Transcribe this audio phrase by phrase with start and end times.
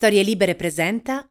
[0.00, 1.28] Storie Libere presenta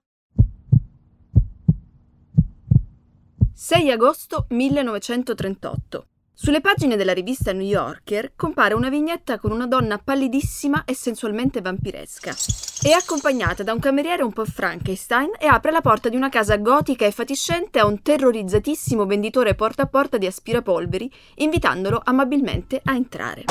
[3.54, 6.08] 6 agosto 1938.
[6.34, 11.62] Sulle pagine della rivista New Yorker compare una vignetta con una donna pallidissima e sensualmente
[11.62, 12.36] vampiresca.
[12.82, 16.58] È accompagnata da un cameriere un po' Frankenstein e apre la porta di una casa
[16.58, 22.96] gotica e fatiscente a un terrorizzatissimo venditore porta a porta di aspirapolveri, invitandolo amabilmente a
[22.96, 23.46] entrare.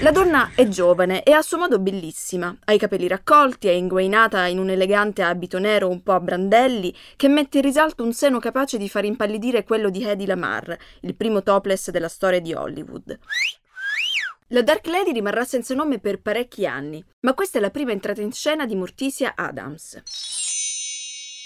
[0.00, 2.54] La donna è giovane e a suo modo bellissima.
[2.64, 6.94] Ha i capelli raccolti, è inguainata in un elegante abito nero un po' a brandelli
[7.16, 11.14] che mette in risalto un seno capace di far impallidire quello di Hedy Lamar, il
[11.14, 13.18] primo topless della storia di Hollywood.
[14.48, 18.20] La Dark Lady rimarrà senza nome per parecchi anni, ma questa è la prima entrata
[18.20, 20.02] in scena di Morticia Adams.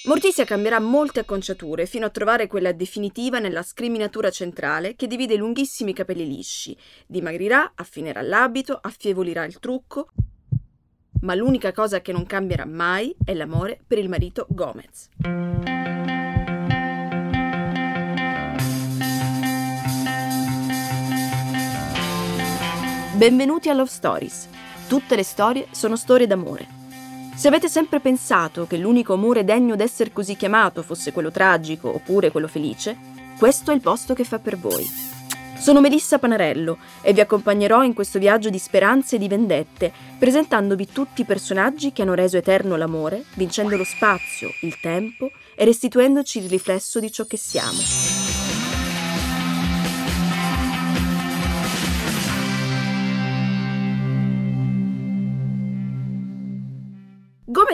[0.05, 5.39] Morticia cambierà molte acconciature fino a trovare quella definitiva nella scriminatura centrale che divide i
[5.39, 6.77] lunghissimi capelli lisci.
[7.05, 10.11] Dimagrirà, affinerà l'abito, affievolirà il trucco.
[11.23, 15.09] Ma l'unica cosa che non cambierà mai è l'amore per il marito Gomez.
[23.17, 24.49] Benvenuti a Love Stories.
[24.87, 26.78] Tutte le storie sono storie d'amore.
[27.39, 32.33] Se avete sempre pensato che l'unico amore degno d'essere così chiamato fosse quello tragico oppure
[32.33, 32.97] quello felice,
[33.39, 34.85] questo è il posto che fa per voi.
[35.57, 40.89] Sono Melissa Panarello e vi accompagnerò in questo viaggio di speranze e di vendette, presentandovi
[40.91, 46.41] tutti i personaggi che hanno reso eterno l'amore, vincendo lo spazio, il tempo e restituendoci
[46.41, 48.18] il riflesso di ciò che siamo.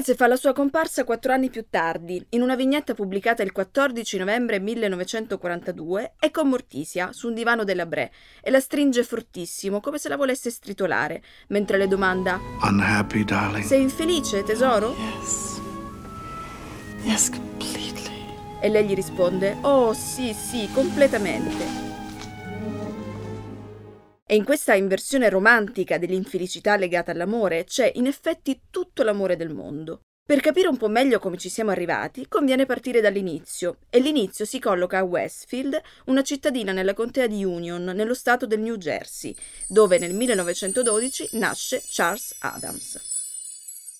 [0.04, 4.18] Gomez fa la sua comparsa quattro anni più tardi, in una vignetta pubblicata il 14
[4.18, 9.98] novembre 1942, è con Mortisia su un divano della Bre e la stringe fortissimo, come
[9.98, 13.64] se la volesse stritolare, mentre le domanda: Unhappy, darling.
[13.64, 14.94] Sei infelice, tesoro?
[14.94, 15.60] Yes.
[17.02, 18.36] Yes, completely.
[18.60, 21.93] E lei gli risponde: Oh, sì, sì, completamente.
[24.26, 30.00] E in questa inversione romantica dell'infelicità legata all'amore c'è in effetti tutto l'amore del mondo.
[30.26, 34.58] Per capire un po' meglio come ci siamo arrivati, conviene partire dall'inizio, e l'inizio si
[34.58, 39.36] colloca a Westfield, una cittadina nella contea di Union, nello stato del New Jersey,
[39.68, 43.13] dove nel 1912 nasce Charles Adams.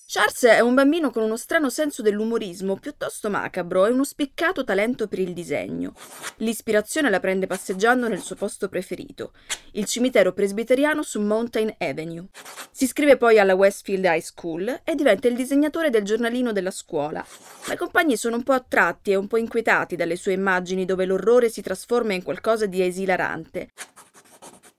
[0.07, 5.07] Charles è un bambino con uno strano senso dell'umorismo piuttosto macabro e uno spiccato talento
[5.07, 5.93] per il disegno.
[6.37, 9.33] L'ispirazione la prende passeggiando nel suo posto preferito,
[9.71, 12.27] il cimitero presbiteriano su Mountain Avenue.
[12.71, 17.25] Si iscrive poi alla Westfield High School e diventa il disegnatore del giornalino della scuola.
[17.67, 21.05] Ma i compagni sono un po' attratti e un po' inquietati dalle sue immagini dove
[21.05, 23.71] l'orrore si trasforma in qualcosa di esilarante.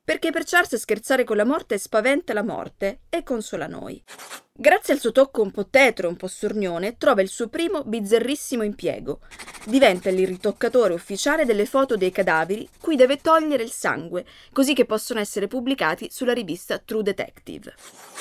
[0.07, 4.01] Perché per Charles scherzare con la morte spaventa la morte e consola noi.
[4.53, 8.63] Grazie al suo tocco un po' tetro, un po' sornione, trova il suo primo bizzarrissimo
[8.63, 9.19] impiego.
[9.65, 14.85] Diventa il ritoccatore ufficiale delle foto dei cadaveri cui deve togliere il sangue, così che
[14.85, 17.75] possono essere pubblicati sulla rivista True Detective.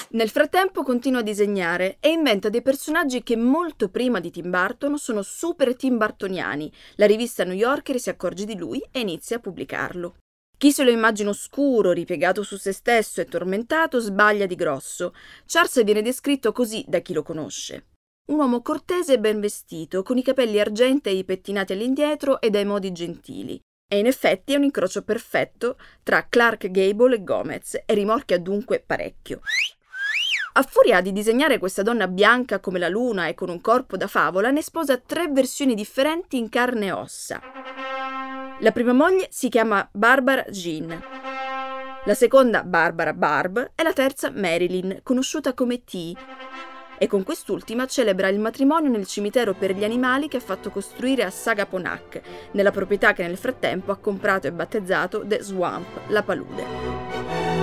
[0.10, 4.98] Nel frattempo continua a disegnare e inventa dei personaggi che molto prima di Tim Burton
[4.98, 6.72] sono super Tim Burtoniani.
[6.96, 10.16] La rivista New Yorker si accorge di lui e inizia a pubblicarlo.
[10.58, 15.14] Chi se lo immagina oscuro, ripiegato su se stesso e tormentato, sbaglia di grosso.
[15.46, 17.88] Charles viene descritto così da chi lo conosce.
[18.28, 22.92] Un uomo cortese e ben vestito, con i capelli argentei pettinati all'indietro e dai modi
[22.92, 23.60] gentili.
[23.88, 28.84] E in effetti è un incrocio perfetto tra Clark Gable e Gomez e rimorchia dunque
[28.84, 29.42] parecchio.
[30.54, 34.08] A furia di disegnare questa donna bianca come la luna e con un corpo da
[34.08, 37.42] favola, ne sposa tre versioni differenti in carne e ossa.
[38.60, 41.04] La prima moglie si chiama Barbara Jean.
[42.06, 46.14] La seconda Barbara Barb e la terza Marilyn, conosciuta come T.
[46.98, 51.24] E con quest'ultima celebra il matrimonio nel cimitero per gli animali che ha fatto costruire
[51.24, 52.22] a Sagaponack,
[52.52, 57.55] nella proprietà che nel frattempo ha comprato e battezzato The Swamp, la palude.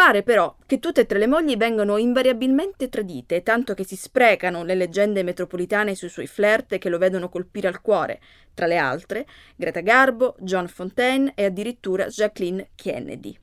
[0.00, 4.64] Pare però che tutte e tre le mogli vengano invariabilmente tradite, tanto che si sprecano
[4.64, 8.18] le leggende metropolitane sui suoi flirt che lo vedono colpire al cuore,
[8.54, 13.38] tra le altre Greta Garbo, John Fontaine e addirittura Jacqueline Kennedy.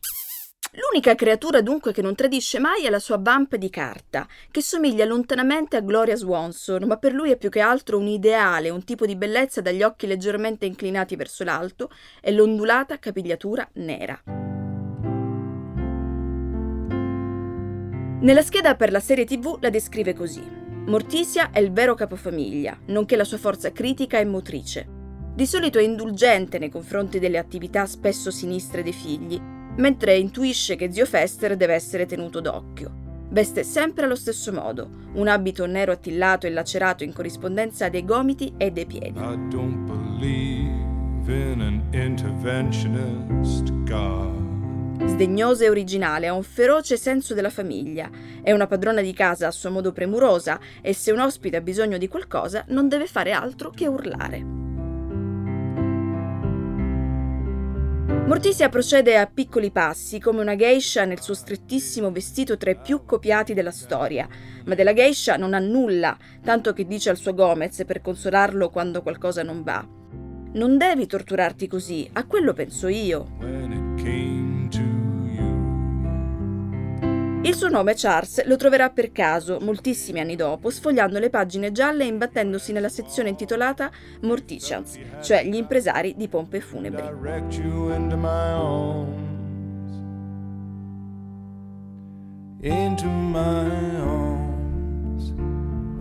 [0.71, 5.05] L'unica creatura dunque che non tradisce mai è la sua vamp di carta, che somiglia
[5.05, 9.05] lontanamente a Gloria Swanson, ma per lui è più che altro un ideale, un tipo
[9.05, 14.46] di bellezza dagli occhi leggermente inclinati verso l'alto e l'ondulata capigliatura nera.
[18.19, 20.41] Nella scheda per la serie TV la descrive così.
[20.87, 24.87] Morticia è il vero capofamiglia, nonché la sua forza critica e motrice.
[25.35, 30.91] Di solito è indulgente nei confronti delle attività spesso sinistre dei figli, mentre intuisce che
[30.91, 33.05] zio Fester deve essere tenuto d'occhio.
[33.29, 38.51] Veste sempre allo stesso modo, un abito nero attillato e lacerato in corrispondenza dei gomiti
[38.57, 39.19] e dei piedi.
[39.19, 40.71] I don't believe
[41.27, 44.56] in an interventionist God.
[45.05, 48.09] Sdegnosa e originale, ha un feroce senso della famiglia,
[48.41, 51.97] è una padrona di casa a suo modo premurosa e se un ospite ha bisogno
[51.97, 54.65] di qualcosa non deve fare altro che urlare.
[58.27, 63.05] Morticia procede a piccoli passi, come una geisha nel suo strettissimo vestito tra i più
[63.05, 64.27] copiati della storia,
[64.65, 69.01] ma della geisha non ha nulla, tanto che dice al suo Gomez per consolarlo quando
[69.01, 69.87] qualcosa non va.
[70.53, 74.46] Non devi torturarti così, a quello penso io.
[77.47, 82.03] Il suo nome Charles lo troverà per caso, moltissimi anni dopo, sfogliando le pagine gialle
[82.03, 83.89] e imbattendosi nella sezione intitolata
[84.23, 87.05] Morticians, cioè gli impresari di pompe funebri.
[92.59, 95.33] into my arms.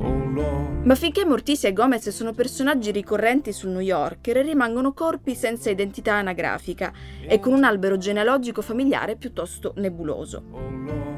[0.01, 0.85] Oh Lord.
[0.85, 6.15] Ma finché Morticia e Gomez sono personaggi ricorrenti sul New Yorker, rimangono corpi senza identità
[6.15, 10.43] anagrafica e con un albero genealogico familiare piuttosto nebuloso.
[10.51, 11.16] Oh.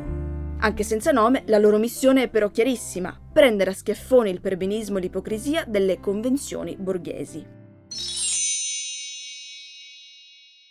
[0.60, 5.02] Anche senza nome, la loro missione è però chiarissima: prendere a schiaffoni il perbenismo e
[5.02, 7.46] l'ipocrisia delle convenzioni borghesi.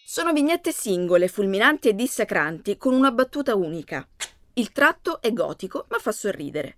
[0.04, 4.06] Sono vignette singole, fulminanti e dissacranti, con una battuta unica.
[4.54, 6.76] Il tratto è gotico, ma fa sorridere.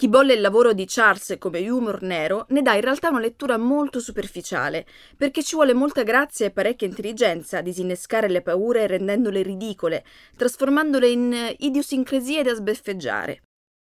[0.00, 3.58] Chi bolle il lavoro di Charles come humor nero ne dà in realtà una lettura
[3.58, 9.42] molto superficiale, perché ci vuole molta grazia e parecchia intelligenza a disinnescare le paure rendendole
[9.42, 10.02] ridicole,
[10.38, 13.42] trasformandole in idiosincrasie da sbeffeggiare.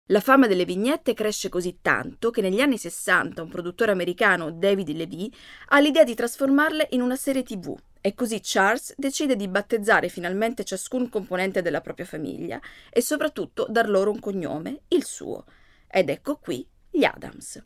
[0.09, 4.91] La fama delle vignette cresce così tanto che negli anni 60 un produttore americano, David
[4.91, 5.33] Levy,
[5.69, 10.63] ha l'idea di trasformarle in una serie TV e così Charles decide di battezzare finalmente
[10.63, 12.61] ciascun componente della propria famiglia
[12.91, 15.47] e soprattutto dar loro un cognome, il suo.
[15.95, 17.63] Ed ecco qui gli Adams.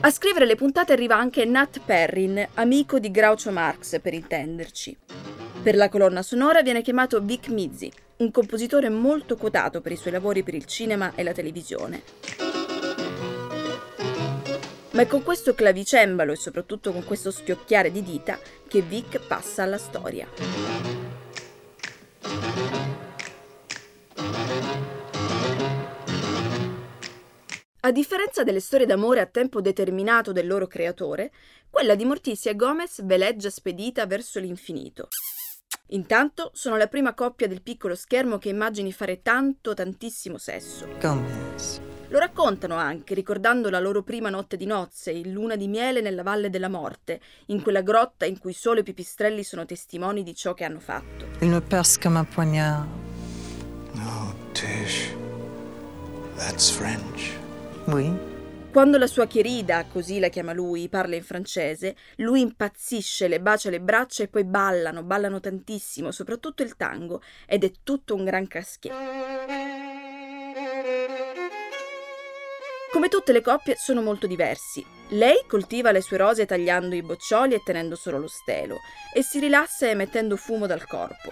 [0.00, 4.96] A scrivere le puntate arriva anche Nat Perrin, amico di Groucho Marx per intenderci.
[5.62, 10.12] Per la colonna sonora viene chiamato Vic Mizzi, un compositore molto quotato per i suoi
[10.12, 12.02] lavori per il cinema e la televisione.
[14.90, 19.62] Ma è con questo clavicembalo e soprattutto con questo schiocchiare di dita che Vic passa
[19.62, 20.95] alla storia.
[27.86, 31.30] A differenza delle storie d'amore a tempo determinato del loro creatore,
[31.70, 35.06] quella di Morticia e Gomez veleggia spedita verso l'infinito.
[35.90, 40.88] Intanto sono la prima coppia del piccolo schermo che immagini fare tanto, tantissimo sesso.
[40.98, 41.80] Gomez.
[42.08, 46.24] Lo raccontano anche, ricordando la loro prima notte di nozze, in luna di miele nella
[46.24, 50.54] Valle della Morte, in quella grotta in cui solo i pipistrelli sono testimoni di ciò
[50.54, 51.24] che hanno fatto.
[51.38, 52.88] Il me perce comme un poignard.
[53.94, 55.14] Oh, Tish.
[56.34, 57.44] That's French.
[57.86, 58.34] Oui.
[58.72, 63.70] Quando la sua Chierida, così la chiama lui, parla in francese, lui impazzisce, le bacia
[63.70, 68.46] le braccia e poi ballano, ballano tantissimo, soprattutto il tango, ed è tutto un gran
[68.46, 68.94] caschier.
[72.92, 74.84] Come tutte le coppie sono molto diversi.
[75.10, 78.76] Lei coltiva le sue rose tagliando i boccioli e tenendo solo lo stelo,
[79.14, 81.30] e si rilassa emettendo fumo dal corpo.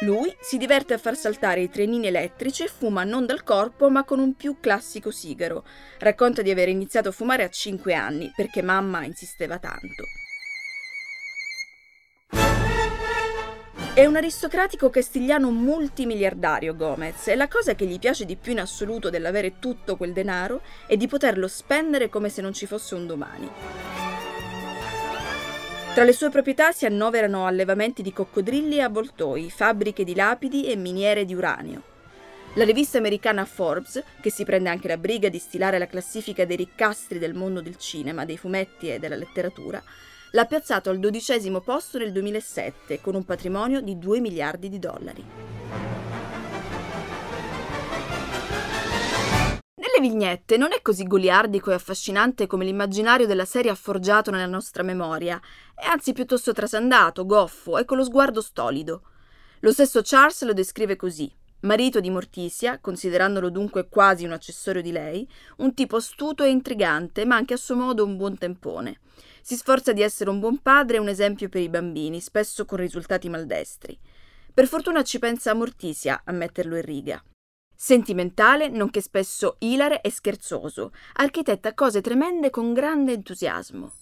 [0.00, 4.04] Lui si diverte a far saltare i trenini elettrici e fuma non dal corpo ma
[4.04, 5.64] con un più classico sigaro.
[5.98, 10.04] Racconta di aver iniziato a fumare a 5 anni perché mamma insisteva tanto.
[13.94, 18.60] È un aristocratico castigliano multimiliardario Gomez e la cosa che gli piace di più in
[18.60, 23.06] assoluto dell'avere tutto quel denaro è di poterlo spendere come se non ci fosse un
[23.06, 24.05] domani.
[25.96, 30.76] Tra le sue proprietà si annoverano allevamenti di coccodrilli e avvoltoi, fabbriche di lapidi e
[30.76, 31.82] miniere di uranio.
[32.56, 36.58] La rivista americana Forbes, che si prende anche la briga di stilare la classifica dei
[36.58, 39.82] riccastri del mondo del cinema, dei fumetti e della letteratura,
[40.32, 45.24] l'ha piazzato al dodicesimo posto nel 2007 con un patrimonio di 2 miliardi di dollari.
[49.78, 54.46] Nelle vignette non è così goliardico e affascinante come l'immaginario della serie ha forgiato nella
[54.46, 55.38] nostra memoria,
[55.74, 59.02] è anzi piuttosto trasandato, goffo e con lo sguardo stolido.
[59.60, 61.30] Lo stesso Charles lo descrive così.
[61.60, 65.28] Marito di Morticia, considerandolo dunque quasi un accessorio di lei,
[65.58, 69.00] un tipo astuto e intrigante, ma anche a suo modo un buon tempone.
[69.42, 72.78] Si sforza di essere un buon padre e un esempio per i bambini, spesso con
[72.78, 73.98] risultati maldestri.
[74.54, 77.22] Per fortuna ci pensa Morticia a metterlo in riga.
[77.76, 83.92] Sentimentale, nonché spesso ilare e scherzoso, architetta cose tremende con grande entusiasmo.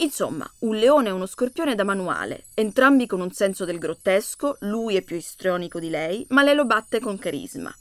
[0.00, 4.94] Insomma, un leone e uno scorpione da manuale, entrambi con un senso del grottesco, lui
[4.94, 7.74] è più istrionico di lei, ma lei lo batte con carisma.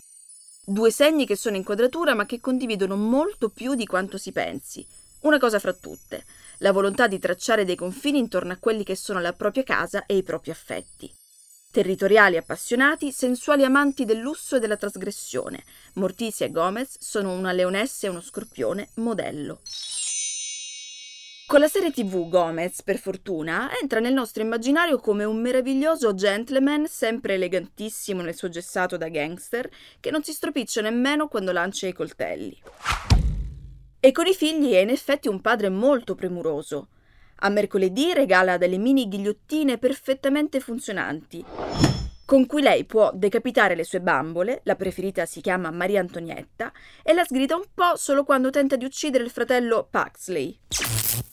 [0.65, 4.85] Due segni che sono in quadratura ma che condividono molto più di quanto si pensi.
[5.21, 6.25] Una cosa fra tutte,
[6.59, 10.17] la volontà di tracciare dei confini intorno a quelli che sono la propria casa e
[10.17, 11.13] i propri affetti.
[11.77, 18.07] Territoriali appassionati, sensuali amanti del lusso e della trasgressione, Morticia e Gomez sono una leonessa
[18.07, 19.59] e uno scorpione modello.
[21.45, 26.87] Con la serie tv Gomez, per fortuna, entra nel nostro immaginario come un meraviglioso gentleman
[26.87, 29.69] sempre elegantissimo nel suo gessato da gangster,
[29.99, 32.59] che non si stropiccia nemmeno quando lancia i coltelli.
[33.99, 36.87] E con i figli è in effetti un padre molto premuroso.
[37.39, 41.45] A mercoledì regala delle mini ghigliottine perfettamente funzionanti,
[42.25, 46.71] con cui lei può decapitare le sue bambole, la preferita si chiama Maria Antonietta,
[47.03, 50.57] e la sgrida un po' solo quando tenta di uccidere il fratello Paxley.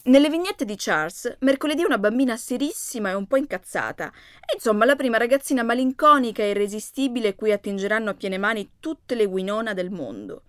[0.05, 4.09] Nelle vignette di Charles, mercoledì è una bambina serissima e un po' incazzata,
[4.41, 9.25] e insomma la prima ragazzina malinconica e irresistibile cui attingeranno a piene mani tutte le
[9.25, 10.43] Winona del mondo.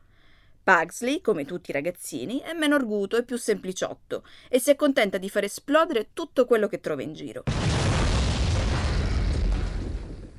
[0.65, 5.29] Pugsley, come tutti i ragazzini, è meno arguto e più sempliciotto e si accontenta di
[5.29, 7.43] far esplodere tutto quello che trova in giro.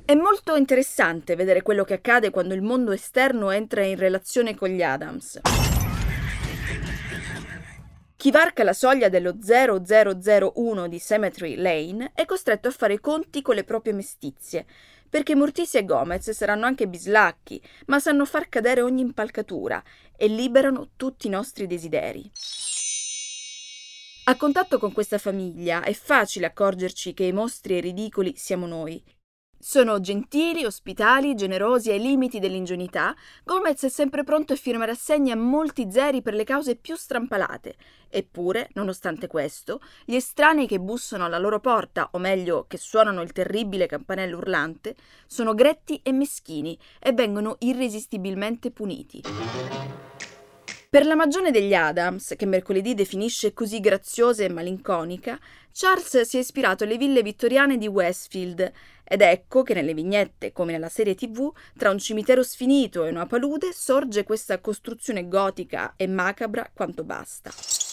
[0.03, 4.67] È molto interessante vedere quello che accade quando il mondo esterno entra in relazione con
[4.67, 5.39] gli Adams.
[8.17, 13.55] Chi varca la soglia dello 0001 di Cemetery Lane è costretto a fare conti con
[13.55, 14.65] le proprie mestizie,
[15.09, 19.83] perché Morticia e Gomez saranno anche bislacchi, ma sanno far cadere ogni impalcatura
[20.15, 22.29] e liberano tutti i nostri desideri.
[24.25, 29.01] A contatto con questa famiglia è facile accorgerci che i mostri e ridicoli siamo noi,
[29.59, 33.15] sono gentili, ospitali, generosi ai limiti dell'ingenuità.
[33.43, 37.75] Gomez è sempre pronto a firmare assegni a molti zeri per le cause più strampalate.
[38.09, 43.31] Eppure, nonostante questo, gli estranei che bussano alla loro porta, o meglio, che suonano il
[43.31, 44.95] terribile campanello urlante,
[45.25, 49.21] sono gretti e meschini e vengono irresistibilmente puniti.
[50.89, 55.37] Per la magione degli Adams, che mercoledì definisce così graziosa e malinconica,
[55.73, 58.71] Charles si è ispirato alle ville vittoriane di Westfield
[59.03, 63.25] ed ecco che nelle vignette, come nella serie tv, tra un cimitero sfinito e una
[63.25, 67.86] palude sorge questa costruzione gotica e macabra quanto basta.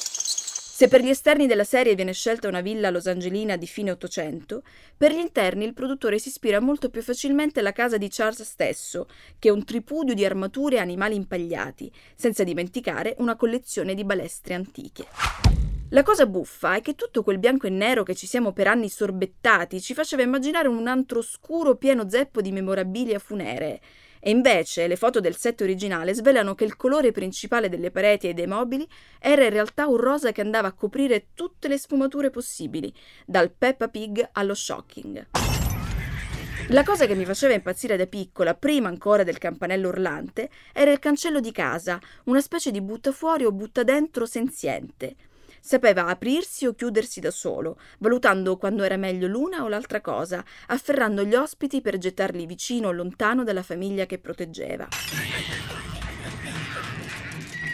[0.76, 4.64] Se per gli esterni della serie viene scelta una villa losangelina di fine Ottocento,
[4.96, 9.06] per gli interni il produttore si ispira molto più facilmente alla casa di Charles stesso,
[9.38, 14.54] che è un tripudio di armature e animali impagliati, senza dimenticare una collezione di balestre
[14.54, 15.06] antiche.
[15.90, 18.88] La cosa buffa è che tutto quel bianco e nero che ci siamo per anni
[18.88, 23.80] sorbettati ci faceva immaginare un antro scuro pieno zeppo di memorabilia funeree,
[24.26, 28.32] e invece le foto del set originale svelano che il colore principale delle pareti e
[28.32, 28.88] dei mobili
[29.18, 32.90] era in realtà un rosa che andava a coprire tutte le sfumature possibili,
[33.26, 35.26] dal Peppa Pig allo Shocking.
[36.68, 41.00] La cosa che mi faceva impazzire da piccola, prima ancora del campanello urlante, era il
[41.00, 45.16] cancello di casa, una specie di buttafuori o butta dentro senziente.
[45.66, 51.24] Sapeva aprirsi o chiudersi da solo, valutando quando era meglio l'una o l'altra cosa, afferrando
[51.24, 54.88] gli ospiti per gettarli vicino o lontano dalla famiglia che proteggeva.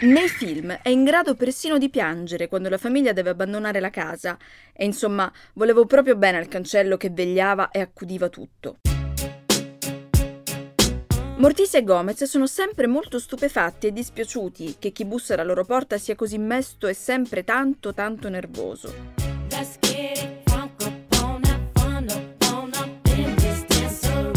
[0.03, 4.37] Nei film è in grado persino di piangere quando la famiglia deve abbandonare la casa
[4.71, 8.77] e insomma volevo proprio bene al cancello che vegliava e accudiva tutto.
[11.41, 15.97] Morticia e Gomez sono sempre molto stupefatti e dispiaciuti che chi bussa alla loro porta
[15.97, 18.93] sia così mesto e sempre tanto tanto nervoso.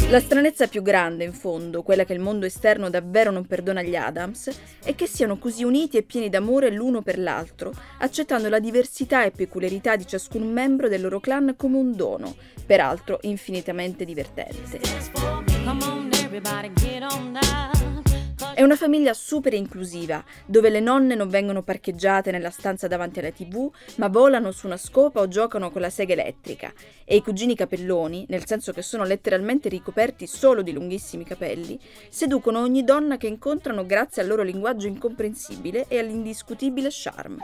[0.08, 3.96] La stranezza più grande, in fondo, quella che il mondo esterno davvero non perdona agli
[3.96, 4.49] Adams,
[4.82, 9.30] è che siano così uniti e pieni d'amore l'uno per l'altro, accettando la diversità e
[9.30, 12.34] peculiarità di ciascun membro del loro clan come un dono,
[12.64, 15.93] peraltro infinitamente divertente.
[18.55, 23.31] È una famiglia super inclusiva, dove le nonne non vengono parcheggiate nella stanza davanti alla
[23.31, 26.73] tv, ma volano su una scopa o giocano con la sega elettrica,
[27.05, 32.61] e i cugini capelloni, nel senso che sono letteralmente ricoperti solo di lunghissimi capelli, seducono
[32.61, 37.38] ogni donna che incontrano grazie al loro linguaggio incomprensibile e all'indiscutibile charme.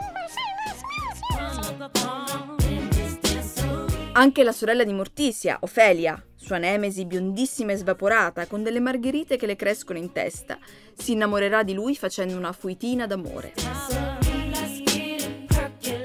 [4.21, 9.47] Anche la sorella di Morticia, Ofelia, sua nemesi biondissima e svaporata, con delle margherite che
[9.47, 10.59] le crescono in testa,
[10.95, 13.53] si innamorerà di lui facendo una fuitina d'amore.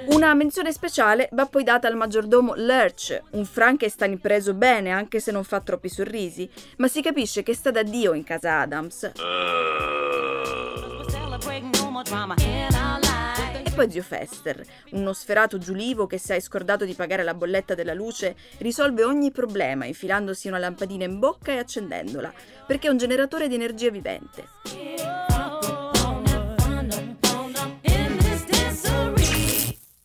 [0.07, 5.31] Una menzione speciale va poi data al maggiordomo Lurch, un Frankenstein preso bene anche se
[5.31, 9.13] non fa troppi sorrisi, ma si capisce che sta da Dio in casa Adams.
[12.39, 12.76] E
[13.77, 17.93] poi zio Fester, uno sferato giulivo che se hai scordato di pagare la bolletta della
[17.93, 22.33] luce risolve ogni problema infilandosi una lampadina in bocca e accendendola,
[22.67, 24.45] perché è un generatore di energia vivente.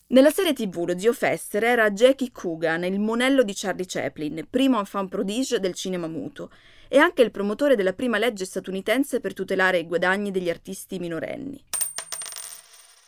[0.07, 4.79] Nella serie tv lo zio Fester era Jackie Coogan, il monello di Charlie Chaplin, primo
[4.79, 6.51] enfant prodige del cinema muto,
[6.89, 11.63] e anche il promotore della prima legge statunitense per tutelare i guadagni degli artisti minorenni.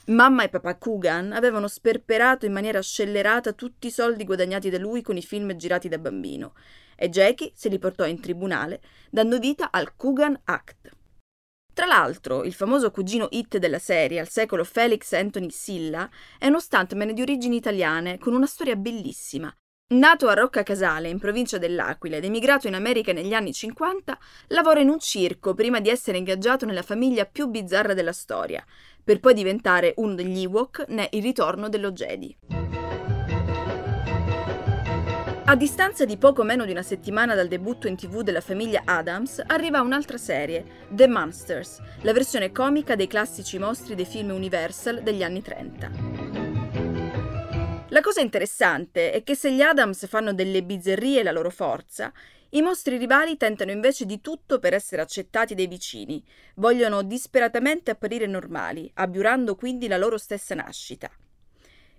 [0.07, 5.01] Mamma e papà Coogan avevano sperperato in maniera scellerata tutti i soldi guadagnati da lui
[5.01, 6.55] con i film girati da bambino,
[6.97, 10.91] e Jackie se li portò in tribunale, dando vita al Coogan Act.
[11.73, 16.59] Tra l'altro, il famoso cugino hit della serie, al secolo Felix Anthony Silla, è uno
[16.59, 19.55] stuntman di origini italiane con una storia bellissima.
[19.93, 24.17] Nato a Rocca Casale, in provincia dell'Aquila, ed emigrato in America negli anni 50,
[24.47, 28.65] lavora in un circo prima di essere ingaggiato nella famiglia più bizzarra della storia,
[29.03, 32.35] per poi diventare uno degli Ewok ne Il ritorno dello Jedi.
[35.45, 39.43] A distanza di poco meno di una settimana dal debutto in tv della famiglia Adams,
[39.45, 45.21] arriva un'altra serie, The Monsters, la versione comica dei classici mostri dei film Universal degli
[45.21, 45.91] anni 30.
[47.89, 52.11] La cosa interessante è che se gli Adams fanno delle bizzarrie la loro forza,
[52.53, 56.23] i mostri rivali tentano invece di tutto per essere accettati dai vicini,
[56.55, 61.09] vogliono disperatamente apparire normali, abiurando quindi la loro stessa nascita.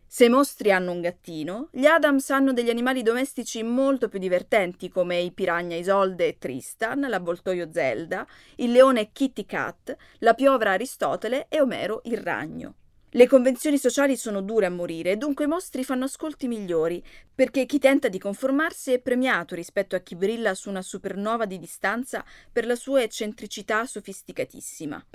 [0.06, 4.88] Se i mostri hanno un gattino, gli Adams hanno degli animali domestici molto più divertenti
[4.88, 8.24] come i piragna Isolde e Tristan, l'avvoltoio Zelda,
[8.56, 12.74] il leone Kitty Cat, la piovra Aristotele e Omero il ragno.
[13.16, 17.00] Le convenzioni sociali sono dure a morire e dunque i mostri fanno ascolti migliori,
[17.32, 21.60] perché chi tenta di conformarsi è premiato rispetto a chi brilla su una supernova di
[21.60, 25.06] distanza per la sua eccentricità sofisticatissima.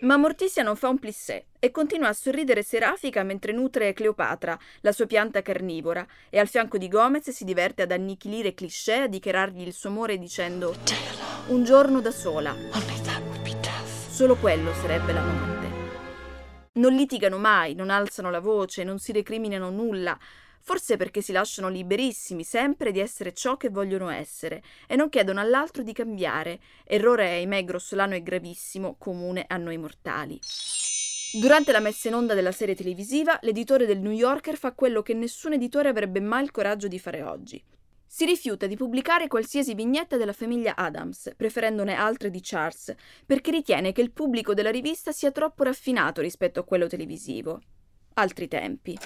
[0.00, 4.90] Ma Morticia non fa un plissé e continua a sorridere serafica mentre nutre Cleopatra, la
[4.90, 9.64] sua pianta carnivora, e al fianco di Gomez si diverte ad annichilire cliché, a dichiarargli
[9.64, 10.74] il suo amore dicendo
[11.46, 12.56] un giorno da sola.
[14.10, 15.69] Solo quello sarebbe la morte.
[16.72, 20.16] Non litigano mai, non alzano la voce, non si recriminano nulla,
[20.60, 25.40] forse perché si lasciano liberissimi sempre di essere ciò che vogliono essere e non chiedono
[25.40, 30.38] all'altro di cambiare, errore ahimè grossolano e gravissimo, comune a noi mortali.
[31.32, 35.12] Durante la messa in onda della serie televisiva, l'editore del New Yorker fa quello che
[35.12, 37.60] nessun editore avrebbe mai il coraggio di fare oggi.
[38.12, 42.92] Si rifiuta di pubblicare qualsiasi vignetta della famiglia Adams, preferendone altre di Charles,
[43.24, 47.60] perché ritiene che il pubblico della rivista sia troppo raffinato rispetto a quello televisivo.
[48.14, 48.98] Altri tempi.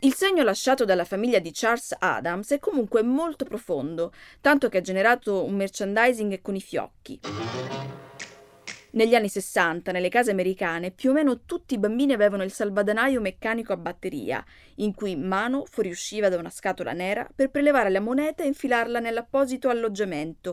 [0.00, 4.82] Il segno lasciato dalla famiglia di Charles Adams è comunque molto profondo, tanto che ha
[4.82, 7.20] generato un merchandising con i fiocchi.
[8.96, 13.20] Negli anni 60, nelle case americane, più o meno tutti i bambini avevano il salvadanaio
[13.20, 14.42] meccanico a batteria,
[14.76, 19.68] in cui mano fuoriusciva da una scatola nera per prelevare la moneta e infilarla nell'apposito
[19.68, 20.52] alloggiamento.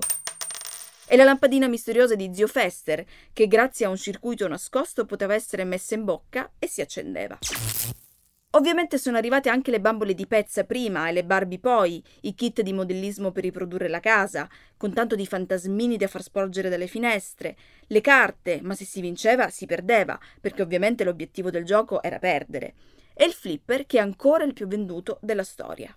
[1.07, 5.63] E la lampadina misteriosa di zio Fester, che grazie a un circuito nascosto poteva essere
[5.63, 7.39] messa in bocca e si accendeva.
[8.55, 12.61] Ovviamente sono arrivate anche le bambole di pezza prima e le Barbie poi, i kit
[12.61, 17.57] di modellismo per riprodurre la casa, con tanto di fantasmini da far sporgere dalle finestre,
[17.87, 22.75] le carte, ma se si vinceva si perdeva, perché ovviamente l'obiettivo del gioco era perdere,
[23.15, 25.91] e il flipper che è ancora il più venduto della storia.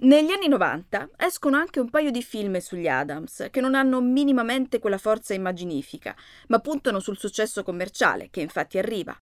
[0.00, 4.78] Negli anni 90 escono anche un paio di film sugli Adams che non hanno minimamente
[4.78, 6.14] quella forza immaginifica,
[6.46, 9.18] ma puntano sul successo commerciale, che infatti arriva.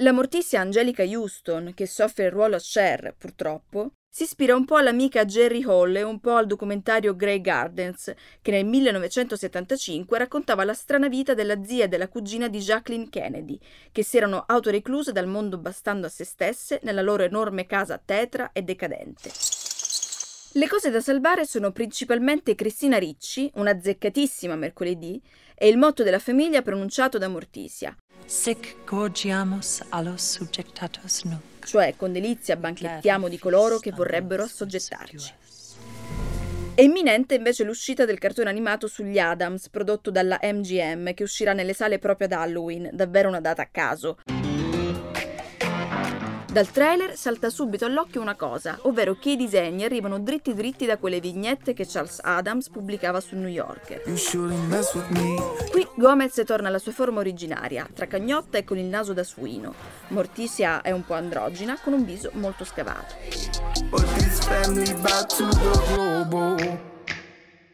[0.00, 4.76] La mortizia Angelica Houston, che soffre il ruolo a Cher, purtroppo, si ispira un po'
[4.76, 10.74] all'amica Jerry Hall e un po' al documentario Grey Gardens, che nel 1975 raccontava la
[10.74, 13.58] strana vita della zia e della cugina di Jacqueline Kennedy,
[13.90, 18.52] che si erano autorecluse dal mondo bastando a se stesse nella loro enorme casa tetra
[18.52, 19.30] e decadente.
[20.52, 25.22] Le cose da salvare sono principalmente Cristina Ricci, una zeccatissima mercoledì,
[25.54, 27.96] e il motto della famiglia pronunciato da Mortisia,
[28.28, 31.64] Sic gorgiamus allos subjectatus nunc.
[31.64, 35.32] cioè con delizia banchettiamo di coloro che vorrebbero assoggettarci.
[36.74, 41.72] È imminente invece l'uscita del cartone animato sugli Adams prodotto dalla MGM che uscirà nelle
[41.72, 44.18] sale proprio ad Halloween, davvero una data a caso.
[46.56, 50.96] Dal trailer salta subito all'occhio una cosa, ovvero che i disegni arrivano dritti dritti da
[50.96, 54.00] quelle vignette che Charles Adams pubblicava su New Yorker.
[55.70, 59.74] Qui Gomez torna alla sua forma originaria, tra cagnotta e con il naso da suino.
[60.08, 63.16] Morticia è un po' androgina, con un viso molto scavato.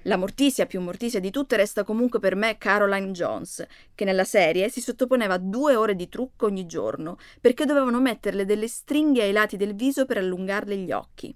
[0.06, 4.68] La mortisia più mortisia di tutte resta comunque per me Caroline Jones, che nella serie
[4.68, 9.30] si sottoponeva a due ore di trucco ogni giorno, perché dovevano metterle delle stringhe ai
[9.30, 11.32] lati del viso per allungarle gli occhi.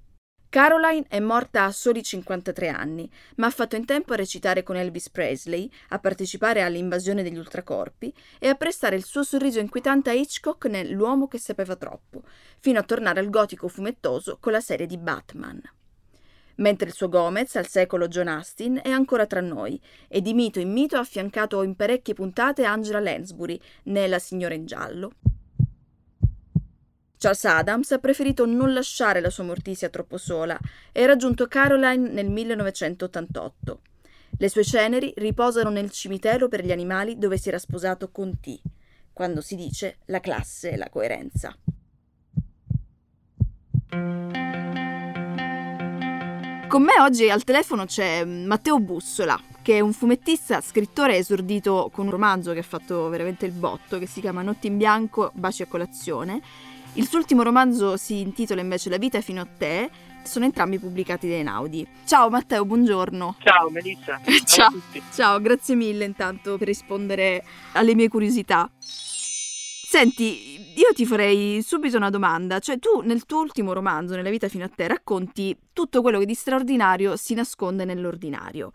[0.49, 4.75] Caroline è morta a soli 53 anni, ma ha fatto in tempo a recitare con
[4.75, 10.15] Elvis Presley, a partecipare all'invasione degli ultracorpi e a prestare il suo sorriso inquietante a
[10.15, 12.23] Hitchcock nel L'uomo che sapeva troppo,
[12.59, 15.63] fino a tornare al gotico fumettoso con la serie di Batman
[16.57, 20.61] mentre il suo Gomez, al secolo John Astin, è ancora tra noi e di mito
[20.61, 25.13] in mito ha affiancato in parecchie puntate Angela Lansbury nella Signora in giallo.
[27.19, 30.59] Charles Adams ha preferito non lasciare la sua mortisia troppo sola
[30.93, 33.81] e ha raggiunto Caroline nel 1988.
[34.39, 38.61] Le sue ceneri riposano nel cimitero per gli animali dove si era sposato con T,
[39.13, 41.57] quando si dice la classe e la coerenza.
[46.69, 52.07] Con me oggi al telefono c'è Matteo Bussola, che è un fumettista, scrittore esordito con
[52.07, 55.63] un romanzo che ha fatto veramente il botto, che si chiama Notti in bianco, baci
[55.63, 56.41] a colazione.
[56.95, 59.89] Il suo ultimo romanzo si intitola invece La vita fino a te,
[60.25, 61.87] sono entrambi pubblicati da Enaudi.
[62.05, 63.37] Ciao Matteo, buongiorno.
[63.39, 64.21] Ciao Melissa.
[64.45, 64.73] Ciao.
[65.15, 68.69] Ciao, grazie mille intanto per rispondere alle mie curiosità.
[69.89, 74.49] Senti, io ti farei subito una domanda, cioè tu nel tuo ultimo romanzo, Nella vita
[74.49, 78.73] fino a te, racconti tutto quello che di straordinario si nasconde nell'ordinario.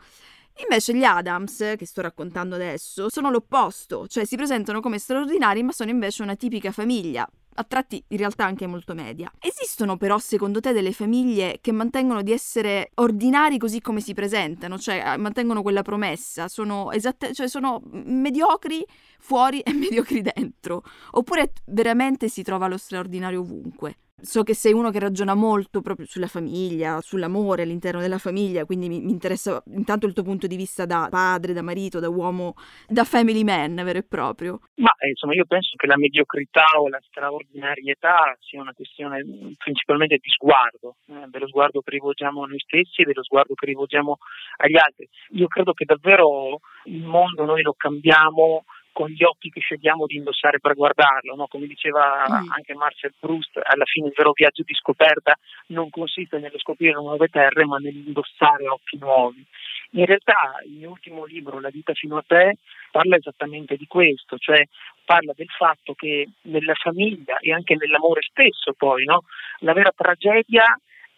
[0.63, 5.73] Invece gli Adams, che sto raccontando adesso, sono l'opposto, cioè si presentano come straordinari ma
[5.73, 9.31] sono invece una tipica famiglia, a tratti in realtà anche molto media.
[9.39, 14.77] Esistono però secondo te delle famiglie che mantengono di essere ordinari così come si presentano,
[14.77, 18.85] cioè eh, mantengono quella promessa, sono, esatte, cioè sono mediocri
[19.19, 23.97] fuori e mediocri dentro, oppure veramente si trova lo straordinario ovunque?
[24.21, 28.87] So che sei uno che ragiona molto proprio sulla famiglia, sull'amore all'interno della famiglia, quindi
[28.87, 32.53] mi, mi, interessa intanto il tuo punto di vista da padre, da marito, da uomo,
[32.87, 34.59] da family man vero e proprio.
[34.75, 39.25] Ma eh, insomma io penso che la mediocrità o la straordinarietà sia una questione
[39.57, 43.65] principalmente di sguardo, eh, dello sguardo che rivolgiamo a noi stessi e dello sguardo che
[43.65, 44.17] rivolgiamo
[44.57, 45.09] agli altri.
[45.31, 50.17] Io credo che davvero il mondo noi lo cambiamo con gli occhi che scegliamo di
[50.17, 51.47] indossare per guardarlo, no?
[51.47, 52.51] come diceva mm.
[52.51, 57.27] anche Marcel Proust, alla fine il vero viaggio di scoperta non consiste nello scoprire nuove
[57.27, 59.45] terre ma nell'indossare occhi nuovi.
[59.93, 62.57] In realtà il mio ultimo libro, La vita fino a te,
[62.91, 64.65] parla esattamente di questo, cioè
[65.03, 69.23] parla del fatto che nella famiglia e anche nell'amore stesso poi, no?
[69.59, 70.63] la vera tragedia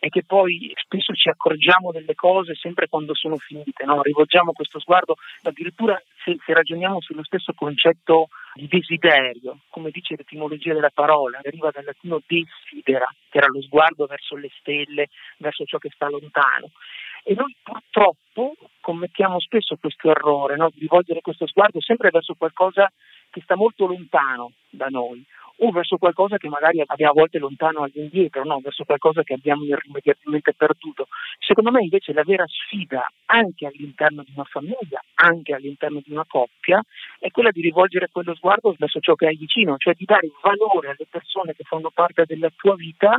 [0.03, 4.01] e che poi spesso ci accorgiamo delle cose sempre quando sono finite, no?
[4.01, 10.73] rivolgiamo questo sguardo, addirittura se, se, ragioniamo sullo stesso concetto di desiderio, come dice l'etimologia
[10.73, 15.77] della parola, deriva dal latino desidera, che era lo sguardo verso le stelle, verso ciò
[15.77, 16.71] che sta lontano.
[17.23, 20.69] E noi purtroppo commettiamo spesso questo errore, no?
[20.73, 22.91] di rivolgere questo sguardo sempre verso qualcosa
[23.29, 25.25] che sta molto lontano da noi
[25.57, 28.59] o verso qualcosa che magari abbiamo a volte lontano all'indietro, no?
[28.59, 31.07] verso qualcosa che abbiamo irrimediabilmente perduto.
[31.39, 36.25] Secondo me invece la vera sfida anche all'interno di una famiglia, anche all'interno di una
[36.27, 36.81] coppia,
[37.19, 40.89] è quella di rivolgere quello sguardo verso ciò che hai vicino, cioè di dare valore
[40.89, 43.17] alle persone che fanno parte della tua vita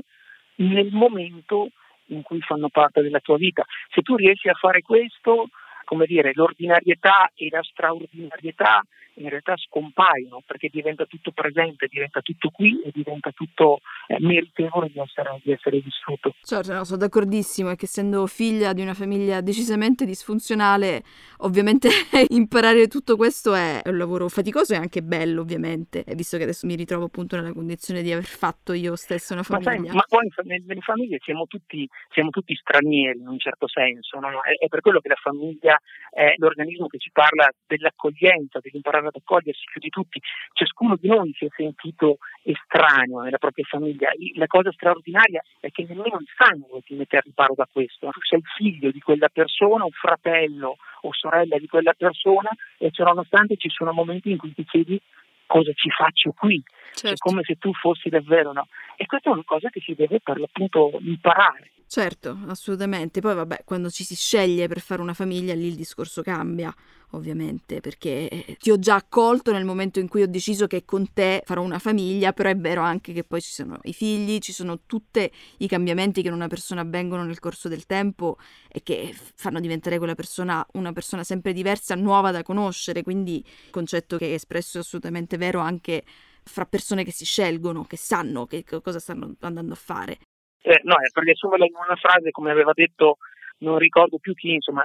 [0.57, 1.71] nel momento
[2.09, 3.65] in cui fanno parte della tua vita.
[3.93, 5.49] Se tu riesci a fare questo,
[5.85, 8.83] come dire, l'ordinarietà e la straordinarietà
[9.15, 14.91] in realtà scompaiono perché diventa tutto presente, diventa tutto qui e diventa tutto eh, meritevole
[14.91, 16.35] di essere, di essere, vissuto.
[16.43, 21.03] Certo, no, sono d'accordissimo, è che essendo figlia di una famiglia decisamente disfunzionale,
[21.39, 21.89] ovviamente
[22.31, 26.75] imparare tutto questo è un lavoro faticoso e anche bello, ovviamente, visto che adesso mi
[26.75, 29.71] ritrovo appunto nella condizione di aver fatto io stessa una famiglia.
[29.71, 34.19] Ma, sai, ma poi nelle famiglie siamo tutti, siamo tutti, stranieri in un certo senso,
[34.19, 34.29] no?
[34.43, 35.74] è, è per quello che la famiglia
[36.11, 40.21] è l'organismo che ci parla dell'accoglienza, dell'imparare ad accogliersi più di tutti.
[40.53, 44.11] Ciascuno di noi si è sentito estraneo nella propria famiglia.
[44.35, 48.11] La cosa straordinaria è che nemmeno il sangue ti mette a riparo da questo.
[48.11, 53.05] Tu sei figlio di quella persona, un fratello o sorella di quella persona e ciò
[53.05, 55.01] nonostante ci sono momenti in cui ti chiedi
[55.47, 56.63] cosa ci faccio qui,
[57.09, 57.29] certo.
[57.29, 58.67] come se tu fossi davvero no.
[58.97, 61.71] E questa è una cosa che si deve per l'appunto imparare.
[61.87, 63.21] Certo, assolutamente.
[63.21, 66.75] Poi vabbè, quando ci si sceglie per fare una famiglia, lì il discorso cambia,
[67.11, 71.13] ovviamente, perché eh, ti ho già accolto nel momento in cui ho deciso che con
[71.13, 74.53] te farò una famiglia, però è vero anche che poi ci sono i figli, ci
[74.53, 78.39] sono tutti i cambiamenti che in una persona avvengono nel corso del tempo
[78.69, 84.17] e che fanno diventare quella persona una persona sempre diversa, nuova da conoscere, quindi concetto
[84.17, 86.03] che hai espresso è assolutamente vero anche
[86.45, 90.19] fra persone che si scelgono, che sanno che cosa stanno andando a fare.
[90.63, 93.19] Eh, no, per riassumerla in una frase, come aveva detto
[93.59, 94.85] non ricordo più chi, insomma,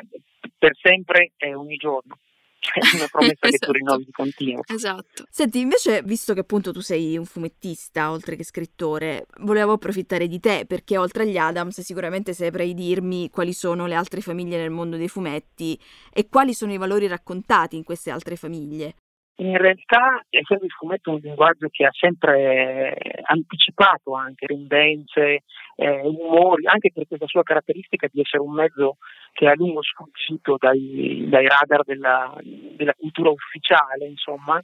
[0.57, 2.17] per sempre è ogni giorno
[2.59, 3.49] è una promessa esatto.
[3.49, 4.61] che tu rinnovi di continuo.
[4.67, 5.25] Esatto.
[5.29, 10.39] Senti, invece, visto che appunto tu sei un fumettista oltre che scrittore, volevo approfittare di
[10.39, 14.97] te perché oltre agli Adams sicuramente saprai dirmi quali sono le altre famiglie nel mondo
[14.97, 15.79] dei fumetti
[16.13, 18.95] e quali sono i valori raccontati in queste altre famiglie.
[19.39, 25.43] In realtà, essendo il fumetto un linguaggio che ha sempre anticipato anche rendenze,
[25.77, 28.97] eh, umori, anche per questa sua caratteristica di essere un mezzo
[29.31, 34.59] che è a lungo sfuggito dai, dai radar della, della, cultura ufficiale, insomma,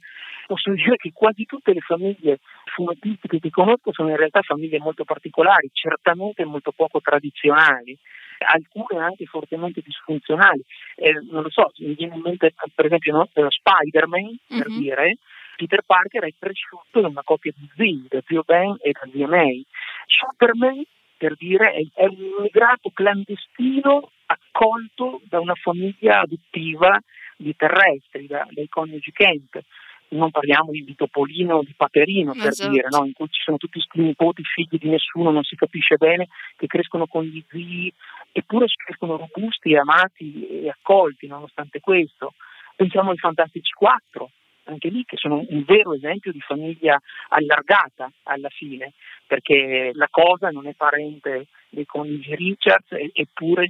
[0.46, 2.40] posso dire che quasi tutte le famiglie
[2.74, 7.98] fumettistiche che conosco sono in realtà famiglie molto particolari, certamente molto poco tradizionali
[8.38, 10.62] alcune anche fortemente disfunzionali.
[10.96, 14.78] Eh, non lo so, mi viene in mente per esempio no, Spider-Man, per mm-hmm.
[14.78, 15.16] dire,
[15.56, 19.26] Peter Parker è cresciuto da una coppia di zii, da zio Ben e da zia
[19.26, 19.64] May.
[20.06, 20.84] Superman
[21.16, 26.98] per dire, è, è un immigrato clandestino accolto da una famiglia adottiva
[27.36, 29.60] di terrestri, da, dai coniugi Kent.
[30.08, 32.70] Non parliamo di, di Topolino o di Paperino, per esatto.
[32.70, 33.04] dire, no?
[33.04, 36.66] in cui ci sono tutti questi nipoti, figli di nessuno, non si capisce bene, che
[36.66, 37.92] crescono con gli zii,
[38.32, 42.34] eppure crescono robusti, amati e accolti nonostante questo.
[42.76, 44.30] Pensiamo ai Fantastici 4,
[44.64, 48.92] anche lì che sono un vero esempio di famiglia allargata alla fine,
[49.26, 53.68] perché la cosa non è parente dei coniugi Richards, eppure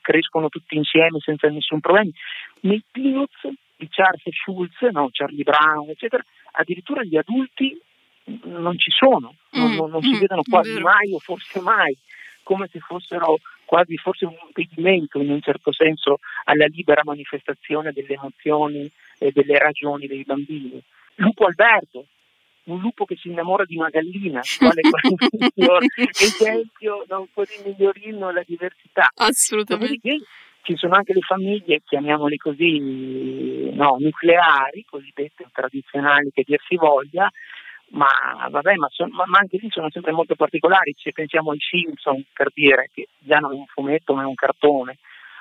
[0.00, 2.10] crescono tutti insieme senza nessun problema.
[2.60, 3.48] Nei Peanuts
[3.80, 7.80] di Charles Schulz, no, Charlie Brown, eccetera, addirittura gli adulti
[8.44, 11.96] non ci sono, non, non, non si mm, vedono quasi mai o forse mai,
[12.42, 18.14] come se fossero quasi forse un impedimento in un certo senso alla libera manifestazione delle
[18.14, 20.80] emozioni e delle ragioni dei bambini.
[21.16, 22.06] Lupo Alberto,
[22.64, 24.82] un lupo che si innamora di una gallina, quale
[25.30, 29.10] miglior esempio, non così migliorino la diversità.
[29.14, 30.18] Assolutamente.
[30.70, 37.28] Ci sono anche le famiglie, chiamiamole così, no, nucleari, cosiddette tradizionali che dir si voglia,
[37.90, 38.06] ma
[38.48, 42.50] vabbè, ma, son, ma, anche lì sono sempre molto particolari, se pensiamo ai Simpson per
[42.54, 44.98] dire che già non è un fumetto ma è un cartone,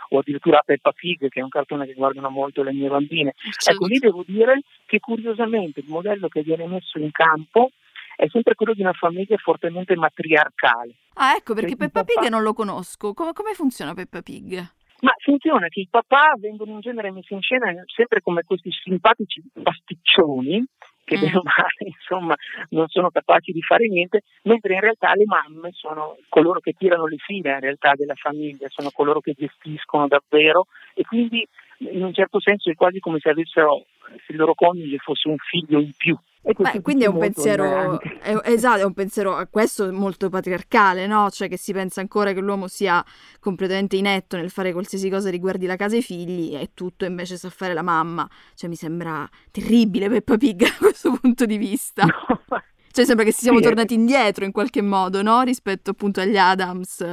[0.10, 3.36] o addirittura Peppa Pig che è un cartone che guardano molto le mie bambine.
[3.38, 3.72] Certo.
[3.72, 7.70] Ecco, lì devo dire che curiosamente il modello che viene messo in campo
[8.16, 10.96] è sempre quello di una famiglia fortemente matriarcale.
[11.14, 12.04] Ah, ecco, perché cioè, Peppa.
[12.04, 13.14] Pig non lo conosco.
[13.14, 14.78] Come, come funziona Peppa Pig?
[15.02, 19.42] Ma funziona che i papà vengono in genere messi in scena sempre come questi simpatici
[19.62, 20.66] pasticcioni
[21.10, 21.22] che mm.
[21.22, 22.36] bene male insomma
[22.70, 27.08] non sono capaci di fare niente, mentre in realtà le mamme sono coloro che tirano
[27.08, 31.46] le file in realtà della famiglia, sono coloro che gestiscono davvero e quindi
[31.80, 33.86] in un certo senso è quasi come se avessero
[34.26, 36.18] se il loro coniuge fosse un figlio in più.
[36.42, 41.30] Beh, quindi è un pensiero, è, esatto, è un pensiero a questo molto patriarcale, no?
[41.30, 43.04] Cioè che si pensa ancora che l'uomo sia
[43.40, 47.38] completamente inetto nel fare qualsiasi cosa riguardi la casa e i figli e tutto invece
[47.38, 48.28] sa fare la mamma.
[48.56, 52.06] Cioè mi sembra terribile Peppa Pig da questo punto di vista.
[52.06, 52.44] No.
[52.92, 55.42] Cioè sembra che si siamo sì, tornati indietro in qualche modo, no?
[55.42, 57.04] Rispetto appunto agli Adams.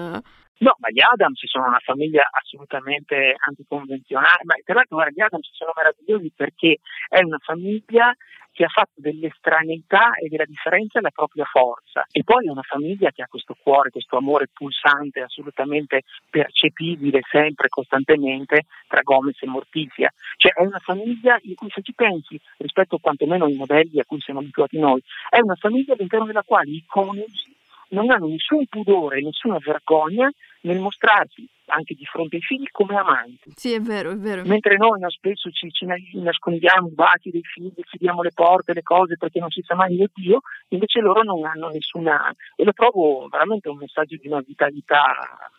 [0.58, 5.72] No, ma gli Adams sono una famiglia assolutamente anticonvenzionale, ma tra l'altro gli Adams sono
[5.74, 8.14] meravigliosi perché è una famiglia
[8.52, 13.10] che ha fatto dell'estraneità e della differenza la propria forza e poi è una famiglia
[13.10, 20.10] che ha questo cuore, questo amore pulsante assolutamente percepibile sempre, costantemente tra Gomez e Morticia.
[20.38, 24.20] Cioè è una famiglia in cui se ci pensi, rispetto quantomeno ai modelli a cui
[24.20, 27.54] siamo abituati noi, è una famiglia all'interno della quale i coniugi
[27.88, 30.30] non hanno nessun pudore, nessuna vergogna
[30.62, 33.52] nel mostrarsi anche di fronte ai figli come amanti.
[33.54, 34.44] Sì, è vero, è vero.
[34.44, 38.82] Mentre noi no, spesso ci, ci nascondiamo i baci dei figli, chiudiamo le porte, le
[38.82, 42.32] cose perché non si sa mai di Dio, invece loro non hanno nessuna...
[42.54, 45.04] e lo trovo veramente un messaggio di una vitalità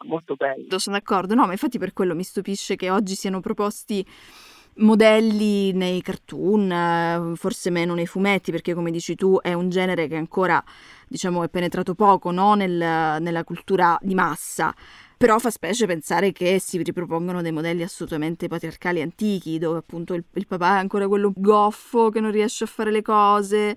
[0.06, 0.80] molto bello.
[0.80, 4.06] Sono d'accordo, no, ma infatti per quello mi stupisce che oggi siano proposti
[4.78, 10.16] modelli nei cartoon, forse meno nei fumetti, perché come dici tu è un genere che
[10.16, 10.64] ancora
[11.08, 12.54] diciamo è penetrato poco no?
[12.54, 14.74] Nel, nella cultura di massa.
[15.18, 20.24] Però fa specie pensare che si ripropongono dei modelli assolutamente patriarcali antichi, dove appunto il,
[20.36, 23.76] il papà è ancora quello goffo che non riesce a fare le cose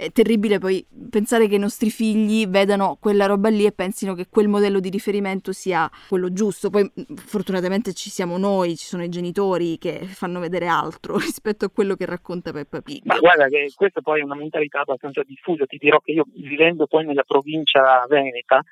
[0.00, 4.28] è terribile poi pensare che i nostri figli vedano quella roba lì e pensino che
[4.30, 6.70] quel modello di riferimento sia quello giusto.
[6.70, 11.70] Poi fortunatamente ci siamo noi, ci sono i genitori che fanno vedere altro rispetto a
[11.70, 13.02] quello che racconta Peppa Pig.
[13.04, 16.86] Ma guarda che questa poi è una mentalità abbastanza diffusa, ti dirò che io vivendo
[16.86, 18.64] poi nella provincia veneta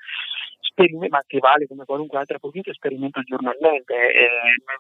[1.09, 3.95] ma che vale come qualunque altra provincia, sperimento giornalmente.
[3.95, 4.29] Eh,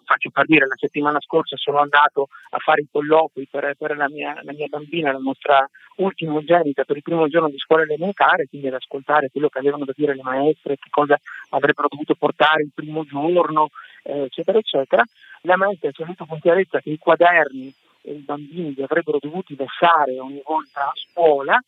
[0.04, 4.08] faccio per dire, la settimana scorsa sono andato a fare i colloqui per, per la,
[4.08, 8.68] mia, la, mia, bambina, la nostra ultimogenita, per il primo giorno di scuola elementare, quindi
[8.68, 11.18] ad ascoltare quello che avevano da dire le maestre, che cosa
[11.50, 13.68] avrebbero dovuto portare il primo giorno,
[14.04, 15.02] eh, eccetera, eccetera.
[15.42, 20.18] La maestra ha detto con chiarezza che i quaderni i bambini li avrebbero dovuti lasciare
[20.18, 21.60] ogni volta a scuola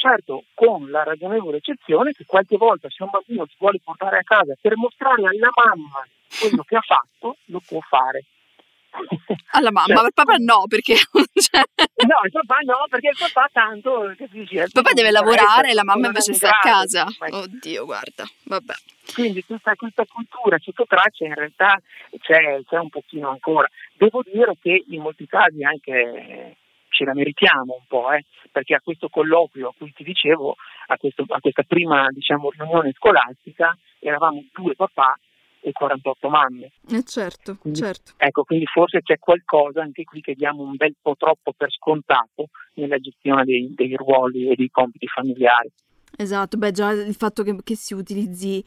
[0.00, 4.22] certo con la ragionevole eccezione che qualche volta se un bambino si vuole portare a
[4.22, 6.06] casa per mostrare alla mamma
[6.40, 8.24] quello che ha fatto, lo può fare.
[9.52, 10.94] Alla mamma, cioè, ma il papà no, perché...
[10.96, 11.62] Cioè...
[12.06, 14.14] No, il papà no, perché il papà tanto...
[14.16, 17.06] Capisci, il papà deve lavorare e la mamma invece sta a casa.
[17.18, 18.74] Oddio, guarda, vabbè.
[19.14, 21.80] Quindi tutta questa cultura sotto traccia in realtà
[22.20, 23.68] c'è, c'è un pochino ancora.
[23.92, 26.56] Devo dire che in molti casi anche
[26.90, 30.96] ce la meritiamo un po', eh, perché a questo colloquio a cui ti dicevo, a,
[30.98, 35.16] questo, a questa prima diciamo, riunione scolastica, eravamo due papà
[35.62, 36.72] e 48 mamme.
[36.90, 38.12] Eh certo, quindi, certo.
[38.16, 42.48] Ecco, quindi forse c'è qualcosa anche qui che diamo un bel po' troppo per scontato
[42.74, 45.70] nella gestione dei, dei ruoli e dei compiti familiari.
[46.16, 48.64] Esatto, beh già il fatto che, che si utilizzi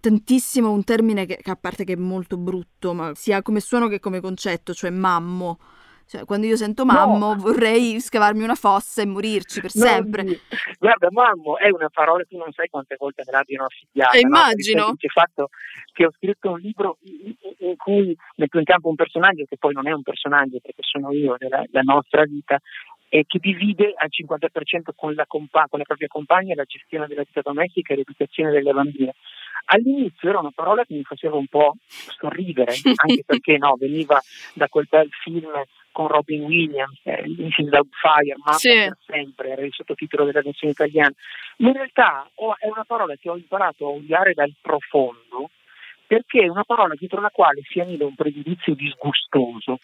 [0.00, 3.88] tantissimo un termine che, che, a parte che è molto brutto, ma sia come suono
[3.88, 5.58] che come concetto, cioè mammo
[6.12, 7.36] cioè, quando io sento mammo, no.
[7.36, 10.24] vorrei scavarmi una fossa e morirci per no, sempre.
[10.78, 14.18] Guarda, mammo è una parola che non sai quante volte me l'abbiano affibbiata.
[14.18, 14.88] Eh, immagino.
[14.88, 14.94] No?
[14.98, 15.48] Il fatto
[15.94, 19.88] che ho scritto un libro in cui metto in campo un personaggio che poi non
[19.88, 22.60] è un personaggio perché sono io della, della nostra vita
[23.08, 27.24] e che divide al 50% con la, compa- con la propria compagna la gestione della
[27.26, 29.14] vita domestica e l'educazione delle bambine.
[29.66, 34.20] All'inizio era una parola che mi faceva un po' sorridere, anche perché no, veniva
[34.54, 35.50] da quel bel film
[35.92, 37.68] con Robin Williams, eh, Mrs.
[37.68, 38.70] Doubtfire, ma sì.
[38.70, 41.14] per sempre, era il sottotitolo della versione italiana.
[41.58, 45.50] Ma in realtà oh, è una parola che ho imparato a odiare dal profondo
[46.12, 49.78] perché è una parola dietro la quale si annida un pregiudizio disgustoso,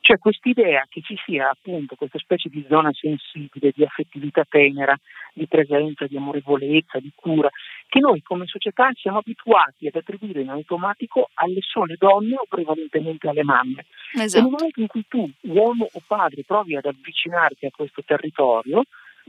[0.00, 4.96] cioè quest'idea che ci sia appunto questa specie di zona sensibile, di affettività tenera,
[5.32, 7.50] di presenza, di amorevolezza, di cura,
[7.88, 13.28] che noi come società siamo abituati ad attribuire in automatico alle sole donne o prevalentemente
[13.28, 13.86] alle mamme.
[14.14, 14.38] Esatto.
[14.38, 18.84] E nel momento in cui tu, uomo o padre, provi ad avvicinarti a questo territorio,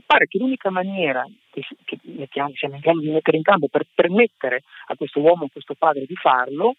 [0.06, 3.86] pare che l'unica maniera che, che mettiamo, siamo in grado di mettere in campo per
[3.94, 6.74] permettere a questo uomo, a questo padre di farlo,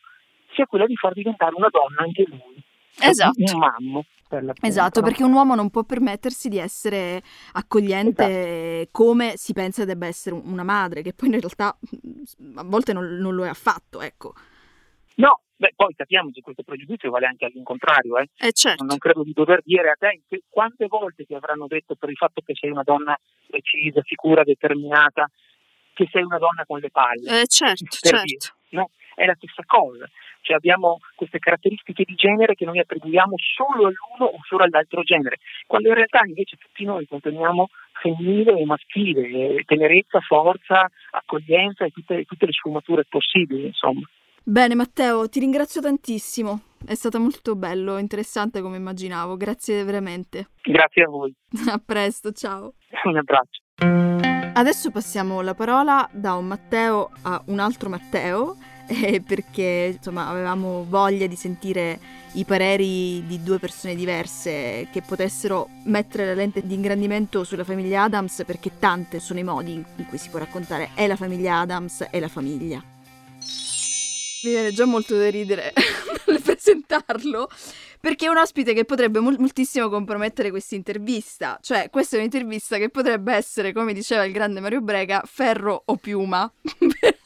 [0.53, 2.61] sia quella di far diventare una donna anche lui.
[2.99, 3.53] Esatto.
[3.53, 4.05] Un mammo.
[4.27, 8.89] Per esatto, perché un uomo non può permettersi di essere accogliente esatto.
[8.91, 11.77] come si pensa debba essere una madre, che poi in realtà
[12.55, 14.33] a volte non, non lo è affatto, ecco.
[15.15, 18.17] No, Beh, poi capiamo che questo pregiudizio vale anche all'incontrario.
[18.17, 18.27] Eh?
[18.37, 18.83] Eh certo.
[18.83, 22.41] Non credo di dover dire a te quante volte ti avranno detto per il fatto
[22.45, 25.29] che sei una donna precisa, sicura, determinata,
[25.93, 27.41] che sei una donna con le palle.
[27.41, 28.55] Eh certo, certo.
[28.71, 28.89] no?
[29.15, 30.05] È la stessa cosa.
[30.41, 35.37] Cioè abbiamo queste caratteristiche di genere che noi attribuiamo solo all'uno o solo all'altro genere,
[35.65, 42.25] quando in realtà invece tutti noi conteniamo femminile e maschile, tenerezza, forza, accoglienza e tutte,
[42.25, 44.07] tutte le sfumature possibili, insomma.
[44.47, 46.59] Bene Matteo, ti ringrazio tantissimo.
[46.85, 49.37] È stato molto bello, interessante come immaginavo.
[49.37, 50.49] Grazie veramente.
[50.61, 51.33] Grazie a voi.
[51.67, 52.75] A presto, ciao.
[53.05, 53.63] Un abbraccio.
[54.53, 60.85] Adesso passiamo la parola da un Matteo a un altro Matteo, eh, perché insomma avevamo
[60.87, 61.99] voglia di sentire
[62.33, 68.03] i pareri di due persone diverse che potessero mettere la lente di ingrandimento sulla famiglia
[68.03, 72.05] Adams, perché tante sono i modi in cui si può raccontare è la famiglia Adams
[72.11, 72.93] e la famiglia.
[74.45, 75.73] Mi viene già molto da ridere
[76.27, 77.49] nel presentarlo,
[77.99, 81.57] perché è un ospite che potrebbe mol- moltissimo compromettere questa intervista.
[81.59, 85.95] Cioè, questa è un'intervista che potrebbe essere, come diceva il grande Mario Brega, ferro o
[85.95, 86.51] piuma.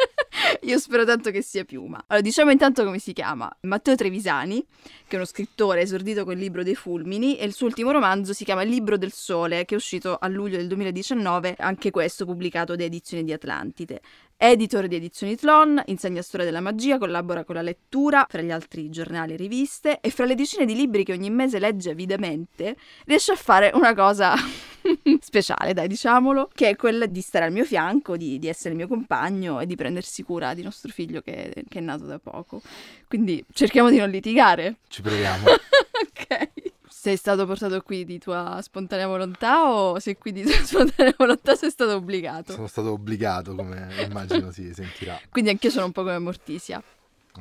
[0.62, 2.01] Io spero tanto che sia piuma.
[2.08, 3.53] Allora, diciamo intanto come si chiama.
[3.62, 4.65] Matteo Trevisani,
[5.05, 8.32] che è uno scrittore esordito con il libro dei fulmini, e il suo ultimo romanzo
[8.32, 12.23] si chiama Il libro del sole, che è uscito a luglio del 2019, anche questo
[12.25, 14.01] pubblicato da Edizioni di Atlantide.
[14.41, 18.89] Editore di Edizioni Tlon, insegna storia della magia, collabora con la lettura, fra gli altri
[18.89, 23.34] giornali e riviste, e fra le decine di libri che ogni mese legge avidamente, riesce
[23.34, 24.36] a fare una cosa
[25.19, 28.78] speciale, dai, diciamolo, che è quella di stare al mio fianco, di, di, essere il
[28.78, 32.62] mio compagno e di prendersi cura di nostro figlio che, che è nato da poco.
[33.10, 34.78] Quindi cerchiamo di non litigare.
[34.88, 35.47] Ci proviamo.
[35.52, 36.52] ok.
[37.01, 41.56] Sei stato portato qui di tua spontanea volontà o sei qui di tua spontanea volontà
[41.56, 42.52] sei stato obbligato?
[42.52, 45.17] Sono stato obbligato, come immagino si sentirà.
[45.29, 46.83] Quindi anch'io sono un po' come Mortisia.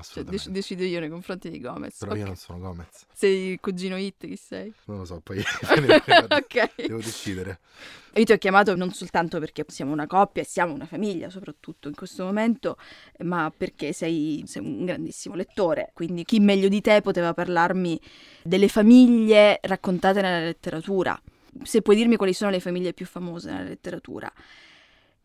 [0.01, 1.99] Cioè, dec- decido io nei confronti di Gomez.
[1.99, 2.19] Però Ok.
[2.19, 3.07] io non sono Gomez.
[3.13, 4.73] Sei il cugino Hit, chi sei?
[4.87, 5.39] Non lo so, poi
[6.31, 6.71] ok.
[6.77, 7.61] devo decidere.
[8.15, 11.89] Io ti ho chiamato non soltanto perché siamo una coppia e siamo una famiglia, soprattutto
[11.89, 12.77] in questo momento,
[13.19, 15.91] ma perché sei, sei un grandissimo lettore.
[15.95, 18.01] Quindi chi meglio di te poteva parlarmi
[18.43, 21.21] delle famiglie raccontate nella letteratura?
[21.63, 24.33] Se puoi dirmi quali sono le famiglie più famose nella letteratura.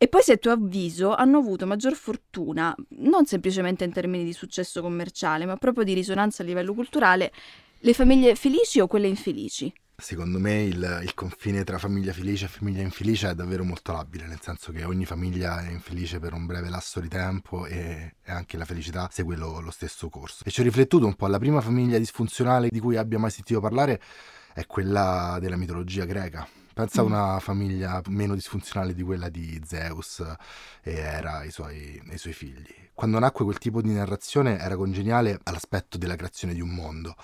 [0.03, 4.33] E poi se a tuo avviso hanno avuto maggior fortuna, non semplicemente in termini di
[4.33, 7.31] successo commerciale, ma proprio di risonanza a livello culturale,
[7.79, 9.71] le famiglie felici o quelle infelici?
[9.95, 14.27] Secondo me il, il confine tra famiglia felice e famiglia infelice è davvero molto labile,
[14.27, 18.31] nel senso che ogni famiglia è infelice per un breve lasso di tempo e, e
[18.33, 20.43] anche la felicità segue lo, lo stesso corso.
[20.43, 23.61] E ci ho riflettuto un po', la prima famiglia disfunzionale di cui abbia mai sentito
[23.61, 24.01] parlare
[24.53, 26.45] è quella della mitologia greca.
[26.74, 27.07] Pensa a Mm.
[27.07, 30.19] una famiglia meno disfunzionale di quella di Zeus
[30.82, 32.74] e Era e i suoi, i suoi figli.
[32.93, 37.15] Quando nacque quel tipo di narrazione era congeniale all'aspetto della creazione di un mondo.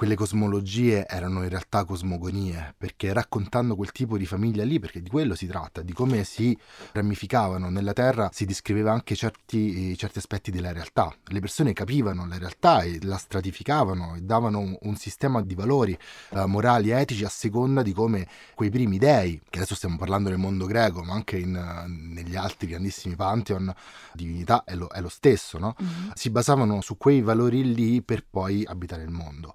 [0.00, 5.10] Quelle cosmologie erano in realtà cosmogonie, perché raccontando quel tipo di famiglia lì, perché di
[5.10, 6.56] quello si tratta, di come si
[6.92, 11.14] ramificavano nella Terra, si descriveva anche certi, certi aspetti della realtà.
[11.26, 15.92] Le persone capivano la realtà e la stratificavano e davano un, un sistema di valori
[16.30, 20.30] eh, morali e etici a seconda di come quei primi dei, che adesso stiamo parlando
[20.30, 23.70] del mondo greco, ma anche in, eh, negli altri grandissimi pantheon,
[24.14, 25.76] divinità è lo, è lo stesso, no?
[26.14, 29.54] si basavano su quei valori lì per poi abitare il mondo.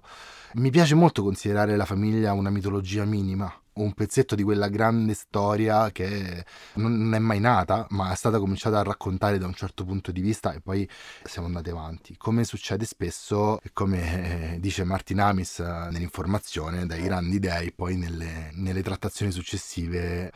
[0.54, 5.90] Mi piace molto considerare la famiglia una mitologia minima, un pezzetto di quella grande storia
[5.90, 6.44] che
[6.74, 10.20] non è mai nata, ma è stata cominciata a raccontare da un certo punto di
[10.20, 10.88] vista e poi
[11.24, 12.16] siamo andati avanti.
[12.16, 17.96] Come succede spesso, e come eh, dice Martin Amis eh, nell'informazione, dai grandi dei, poi
[17.96, 20.32] nelle, nelle trattazioni successive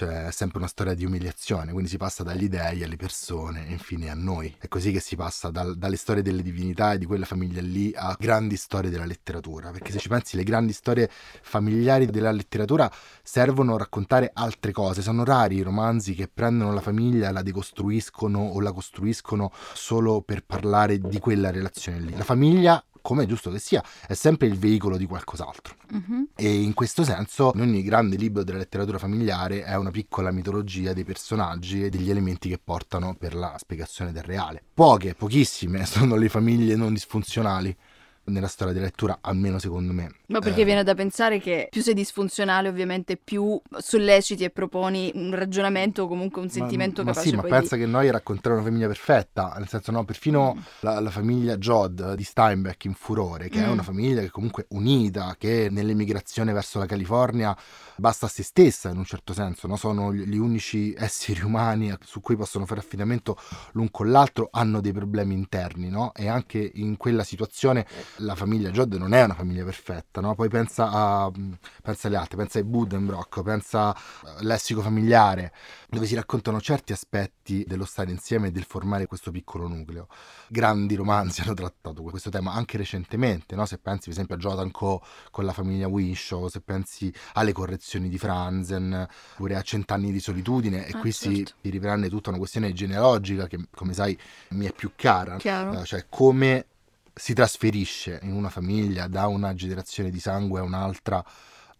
[0.00, 3.72] cioè è sempre una storia di umiliazione, quindi si passa dagli dei alle persone e
[3.72, 4.54] infine a noi.
[4.58, 7.92] È così che si passa dal- dalle storie delle divinità e di quella famiglia lì
[7.94, 11.10] a grandi storie della letteratura, perché se ci pensi le grandi storie
[11.42, 12.90] familiari della letteratura
[13.22, 18.38] servono a raccontare altre cose, sono rari i romanzi che prendono la famiglia, la decostruiscono
[18.38, 22.16] o la costruiscono solo per parlare di quella relazione lì.
[22.16, 25.74] La famiglia come è giusto che sia, è sempre il veicolo di qualcos'altro.
[25.90, 26.28] Mhm.
[26.34, 30.92] E in questo senso, in ogni grande libro della letteratura familiare è una piccola mitologia
[30.92, 34.62] dei personaggi e degli elementi che portano per la spiegazione del reale.
[34.72, 37.74] Poche, pochissime sono le famiglie non disfunzionali
[38.24, 40.19] nella storia della lettura, almeno secondo me.
[40.30, 45.10] Ma perché Eh, viene da pensare che più sei disfunzionale, ovviamente più solleciti e proponi
[45.14, 48.54] un ragionamento o comunque un ma- sentimento ma, capace sì, ma pensa che noi raccontare
[48.56, 50.66] una famiglia perfetta, nel senso no, perfino Mm.
[50.80, 53.70] la, la famiglia Jod di Steinbeck in Furore, che è Mm.
[53.70, 57.56] una famiglia che comunque unita, che nell'emigrazione verso la California
[57.96, 59.76] basta a se stessa in un certo senso, no?
[59.76, 63.36] sono gli, gli unici esseri umani su cui possono fare affidamento
[63.72, 66.12] l'un con l'altro, hanno dei problemi interni no?
[66.14, 70.34] e anche in quella situazione la famiglia Jod non è una famiglia perfetta, no?
[70.34, 71.30] poi pensa, a,
[71.82, 75.52] pensa alle altre, pensa ai Buddenbrock, pensa al lessico familiare,
[75.88, 80.06] dove si raccontano certi aspetti dello stare insieme e del formare questo piccolo nucleo.
[80.48, 83.66] Grandi romanzi hanno trattato questo tema anche recentemente, no?
[83.66, 85.00] se pensi per esempio a Jonathan Coe
[85.30, 90.86] con la famiglia Winshaw, se pensi alle correzioni di Franzen, oppure a Cent'anni di solitudine,
[90.86, 91.52] e Ah, qui si, certo.
[91.62, 94.16] si riprende tutta una questione genealogica che come sai
[94.50, 95.80] mi è più cara, Chiaro.
[95.80, 96.66] eh, cioè come
[97.20, 101.22] si trasferisce in una famiglia da una generazione di sangue a un'altra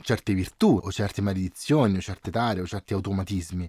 [0.02, 3.68] certe virtù o certe maledizioni o certe tare o certi automatismi.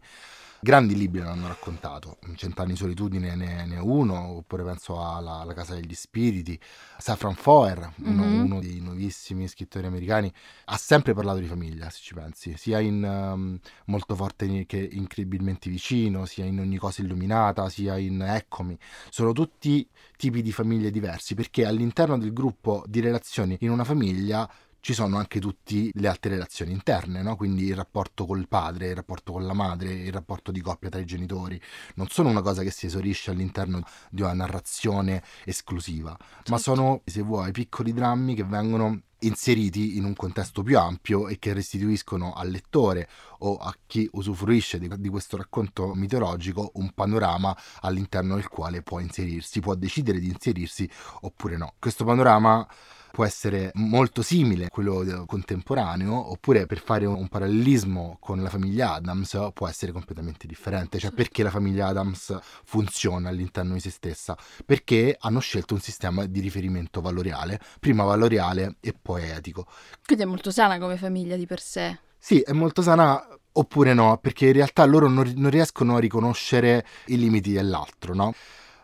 [0.64, 5.54] Grandi libri l'hanno raccontato, Cent'anni di solitudine ne, ne è uno, oppure penso alla, alla
[5.56, 6.60] Casa degli Spiriti,
[7.00, 8.44] Safran Foer, uno, Mhm.
[8.44, 10.32] uno dei nuovissimi scrittori americani,
[10.66, 15.68] ha sempre parlato di famiglia, se ci pensi, sia in um, Molto forte che incredibilmente
[15.68, 18.78] vicino, sia in Ogni cosa illuminata, sia in Eccomi,
[19.10, 24.48] sono tutti tipi di famiglie diversi, perché all'interno del gruppo di relazioni in una famiglia
[24.82, 27.36] ci sono anche tutte le altre relazioni interne, no?
[27.36, 31.00] quindi il rapporto col padre, il rapporto con la madre, il rapporto di coppia tra
[31.00, 31.62] i genitori,
[31.96, 36.18] non sono una cosa che si esaurisce all'interno di una narrazione esclusiva,
[36.48, 41.38] ma sono, se vuoi, piccoli drammi che vengono inseriti in un contesto più ampio e
[41.38, 43.08] che restituiscono al lettore
[43.40, 49.00] o a chi usufruisce di, di questo racconto mitologico un panorama all'interno del quale può
[49.00, 50.90] inserirsi, può decidere di inserirsi
[51.22, 51.76] oppure no.
[51.78, 52.68] Questo panorama
[53.12, 58.94] può essere molto simile a quello contemporaneo, oppure per fare un parallelismo con la famiglia
[58.94, 60.98] Adams può essere completamente differente.
[61.00, 64.38] Cioè, perché la famiglia Adams funziona all'interno di se stessa?
[64.66, 69.68] Perché hanno scelto un sistema di riferimento valoriale, prima valoriale e poi etico.
[70.06, 72.00] Quindi è molto sana come famiglia di per sé.
[72.18, 73.22] Sì, è molto sana
[73.54, 78.34] oppure no, perché in realtà loro non riescono a riconoscere i limiti dell'altro, no?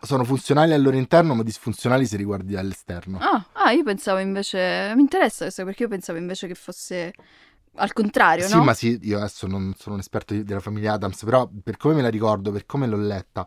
[0.00, 3.18] Sono funzionali al loro interno, ma disfunzionali se riguardi all'esterno.
[3.20, 4.92] Ah, ah, io pensavo invece.
[4.94, 7.12] Mi interessa questo perché io pensavo invece che fosse
[7.74, 8.64] al contrario, sì, no?
[8.64, 12.02] ma sì, io adesso non sono un esperto della famiglia Adams, però per come me
[12.02, 13.46] la ricordo, per come l'ho letta,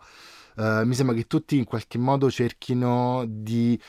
[0.58, 3.80] eh, mi sembra che tutti in qualche modo cerchino di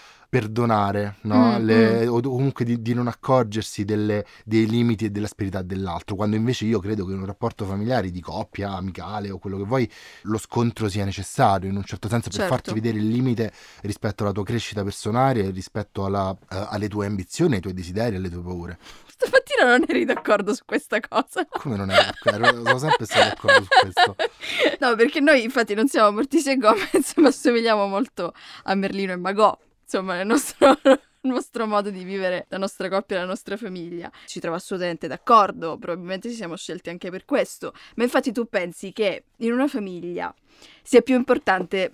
[0.43, 1.59] perdonare, no?
[1.59, 6.37] Mm, Le- o comunque di, di non accorgersi delle- dei limiti e dell'asperità dell'altro, quando
[6.37, 9.91] invece io credo che in un rapporto familiare di coppia, amicale o quello che vuoi,
[10.23, 12.55] lo scontro sia necessario in un certo senso per Certo.
[12.55, 13.53] farti vedere il limite
[13.83, 18.31] rispetto alla tua crescita personale, rispetto alla- eh, alle tue ambizioni, ai tuoi desideri, alle
[18.31, 18.79] tue paure.
[19.07, 21.47] Stamattina non eri d'accordo su questa cosa.
[21.47, 22.65] Come non ero d'accordo?
[22.65, 24.17] Sono sempre stato d'accordo su questo.
[24.81, 28.33] No, perché noi infatti non siamo Morticia e Gomez, ma assomigliamo molto
[28.65, 29.57] a Merlino e Magò.
[29.93, 30.71] Insomma, nel nostro,
[31.21, 34.11] il nostro modo di vivere la nostra coppia la nostra famiglia.
[34.25, 37.75] Ci trovo assolutamente d'accordo, probabilmente ci siamo scelti anche per questo.
[37.97, 40.35] Ma infatti tu pensi che in una famiglia
[40.83, 41.93] sia più importante...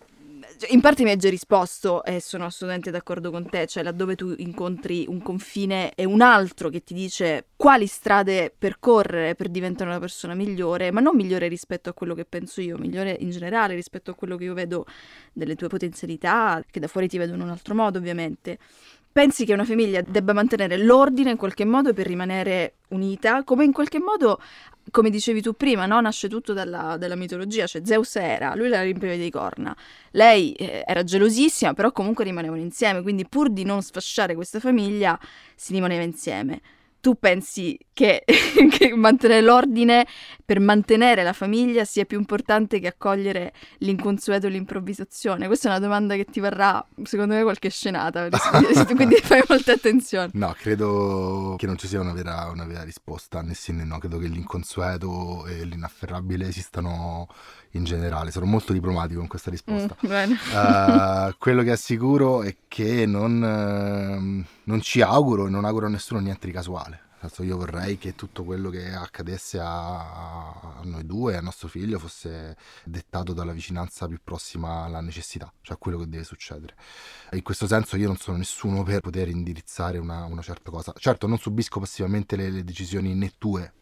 [0.59, 4.15] cioè, In parte mi hai già risposto e sono assolutamente d'accordo con te, cioè laddove
[4.15, 9.91] tu incontri un confine e un altro che ti dice quali strade percorrere per diventare
[9.91, 13.75] una persona migliore, ma non migliore rispetto a quello che penso io, migliore in generale
[13.75, 14.87] rispetto a quello che io vedo
[15.33, 18.59] delle tue potenzialità, che da fuori ti vedo in un altro modo ovviamente.
[19.11, 23.73] Pensi che una famiglia debba mantenere l'ordine in qualche modo per rimanere unita, come in
[23.73, 24.41] qualche modo,
[24.91, 26.01] come dicevi tu prima, no?
[26.01, 29.77] nasce tutto dalla, dalla mitologia, cioè Zeus era, lui la riempiva di corna,
[30.13, 35.19] lei eh, era gelosissima, però comunque rimanevano insieme, quindi pur di non sfasciare questa famiglia
[35.55, 36.61] si rimaneva insieme.
[37.01, 40.07] Tu pensi che, che mantenere l'ordine
[40.45, 45.47] per mantenere la famiglia sia più importante che accogliere l'inconsueto e l'improvvisazione?
[45.47, 48.29] Questa è una domanda che ti varrà, secondo me, qualche scenata,
[48.95, 50.31] quindi fai molta attenzione.
[50.33, 53.99] No, credo che non ci sia una vera, una vera risposta né sì né no.
[53.99, 57.29] Credo che l'inconsueto e l'inafferrabile esistano
[57.73, 58.31] in generale.
[58.31, 59.97] Sono molto diplomatico in questa risposta.
[60.07, 60.33] Mm.
[60.33, 65.91] Eh, quello che assicuro è che non, ehm, non ci auguro e non auguro a
[65.91, 67.07] nessuno niente di casuale.
[67.41, 73.33] Io vorrei che tutto quello che accadesse a, noi due, a nostro figlio, fosse dettato
[73.33, 76.77] dalla vicinanza più prossima alla necessità, cioè a quello che deve succedere.
[77.33, 80.93] In questo senso io non sono nessuno per poter indirizzare una, una certa cosa.
[80.97, 83.73] Certo, non subisco passivamente le, le decisioni né tue,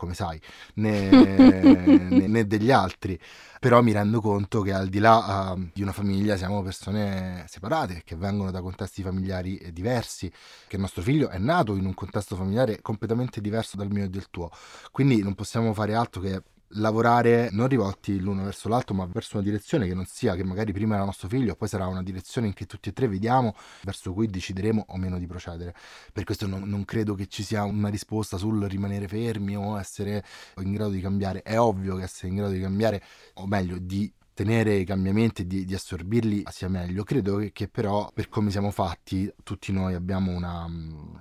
[0.00, 0.40] come sai,
[0.76, 1.10] né,
[2.08, 3.20] né- né degli altri,
[3.60, 8.00] però mi rendo conto che al di là eh, di una famiglia siamo persone separate,
[8.02, 10.30] che vengono da contesti familiari eh, diversi,
[10.66, 14.08] che il nostro figlio è nato in un contesto familiare completamente diverso dal mio e
[14.08, 14.50] del tuo,
[14.90, 16.42] quindi non possiamo fare altro che
[16.74, 20.72] lavorare non rivolti l'uno verso l'altro ma verso una direzione che non sia che magari
[20.72, 24.12] prima era nostro figlio poi sarà una direzione in che tutti e tre vediamo verso
[24.12, 25.74] cui decideremo o meno di procedere.
[26.12, 30.24] Per questo non, non credo che ci sia una risposta sul rimanere fermi o essere
[30.58, 31.42] in grado di cambiare.
[31.42, 33.02] È ovvio che essere in grado di cambiare
[33.34, 37.04] o meglio di tenere i cambiamenti e di, di assorbirli sia meglio.
[37.04, 40.66] Credo che, che però per come siamo fatti tutti noi abbiamo una,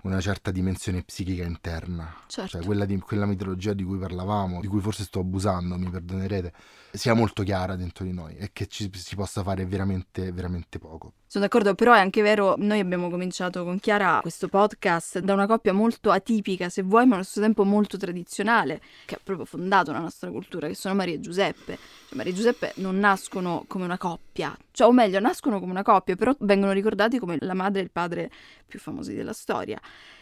[0.03, 2.51] una certa dimensione psichica interna, Certo.
[2.51, 6.53] cioè quella, di, quella mitologia di cui parlavamo, di cui forse sto abusando, mi perdonerete,
[6.91, 11.13] sia molto chiara dentro di noi e che ci si possa fare veramente, veramente poco.
[11.27, 15.45] Sono d'accordo, però è anche vero, noi abbiamo cominciato con Chiara questo podcast da una
[15.45, 19.91] coppia molto atipica, se vuoi, ma allo stesso tempo molto tradizionale, che ha proprio fondato
[19.91, 21.77] la nostra cultura, che sono Maria e Giuseppe.
[22.07, 25.83] Cioè, Maria e Giuseppe non nascono come una coppia, cioè, o meglio, nascono come una
[25.83, 28.31] coppia, però vengono ricordati come la madre e il padre
[28.65, 29.79] più famosi della storia.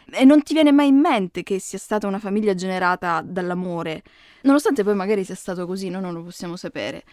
[0.09, 4.03] E non ti viene mai in mente che sia stata una famiglia generata dall'amore,
[4.43, 7.03] nonostante poi magari sia stato così, noi non lo possiamo sapere.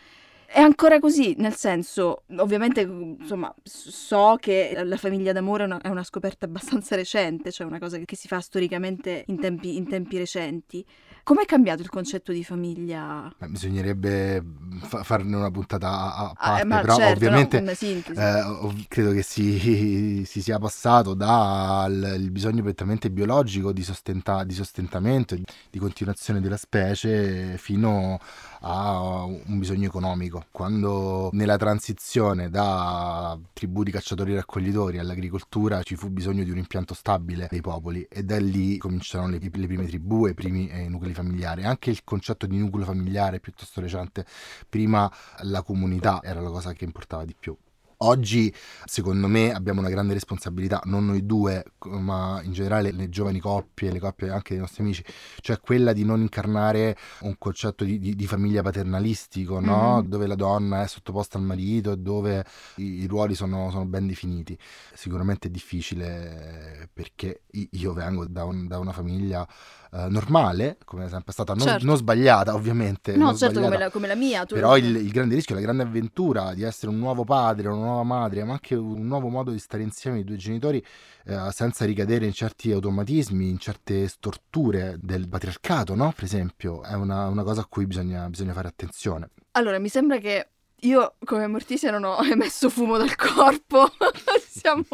[0.46, 5.88] È ancora così, nel senso, ovviamente, insomma, so che la famiglia d'amore è una, è
[5.88, 10.16] una scoperta abbastanza recente, cioè una cosa che, si fa storicamente in tempi, in tempi
[10.16, 10.84] recenti.
[11.24, 13.34] Com'è cambiato il concetto di famiglia?
[13.36, 14.44] Beh, bisognerebbe
[14.82, 17.70] fa- farne una puntata a, a Ah, parte, eh, ma però certo, ovviamente no?
[18.14, 24.54] Eh, ov- credo che si, si sia passato dal bisogno prettamente biologico di, sostenta- di
[24.54, 28.18] sostentamento di continuazione della specie fino
[28.53, 30.46] a un bisogno economico.
[30.50, 36.94] Quando nella transizione da tribù di cacciatori raccoglitori all'agricoltura ci fu bisogno di un impianto
[36.94, 40.88] stabile dei popoli e da lì cominciarono le, le prime tribù e i primi eh,
[40.88, 41.64] nuclei familiari.
[41.64, 44.24] Anche il concetto di nucleo familiare è piuttosto recente.
[44.68, 45.10] Prima
[45.42, 47.56] la comunità era la cosa che importava di più.
[48.04, 48.52] Oggi,
[48.84, 53.90] secondo me, abbiamo una grande responsabilità, non noi due, ma in generale le giovani coppie,
[53.90, 55.02] le coppie anche dei nostri amici,
[55.40, 60.00] cioè quella di non incarnare un concetto di, di- di famiglia paternalistico, no?
[60.02, 60.08] Mhm.
[60.08, 62.44] Dove la donna è sottoposta al marito e dove
[62.76, 64.56] i, i ruoli sono, sono ben definiti.
[64.92, 69.46] Sicuramente è difficile perché io vengo da, un- da una famiglia
[69.92, 71.86] uh, normale, come è sempre stata, non, Certo.
[71.86, 73.16] non sbagliata ovviamente.
[73.16, 74.44] No, certo, come la, come la mia.
[74.44, 78.02] Però il, il grande rischio, la grande avventura di essere un nuovo padre, una nuova
[78.02, 80.84] madre, ma anche un nuovo modo di stare insieme i due genitori
[81.26, 86.12] eh, senza ricadere in certi automatismi, in certe storture del patriarcato, no?
[86.14, 89.30] Per esempio, è una, una cosa a cui bisogna, bisogna fare attenzione.
[89.52, 90.48] Allora, mi sembra che
[90.80, 93.90] io, come Morticia, non ho emesso fumo dal corpo.
[94.46, 94.84] siamo,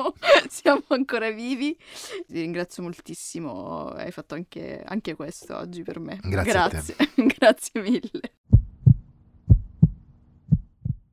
[0.48, 1.76] siamo ancora vivi.
[2.26, 3.88] Ti ringrazio moltissimo.
[3.88, 6.18] Hai fatto anche, anche questo oggi per me.
[6.22, 6.52] Grazie.
[6.52, 6.94] Grazie,
[7.38, 8.32] Grazie mille.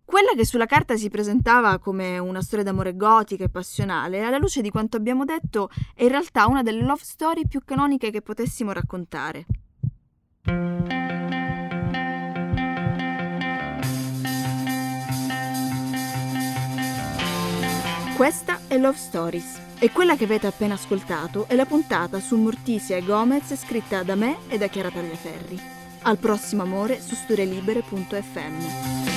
[0.10, 4.62] Quella che sulla carta si presentava come una storia d'amore gotica e passionale, alla luce
[4.62, 8.72] di quanto abbiamo detto, è in realtà una delle love story più canoniche che potessimo
[8.72, 9.46] raccontare.
[18.16, 22.96] Questa è Love Stories e quella che avete appena ascoltato è la puntata su Mortisia
[22.96, 25.60] e Gomez scritta da me e da Chiara Tagliaferri.
[26.04, 29.17] Al prossimo amore su storielibere.fm.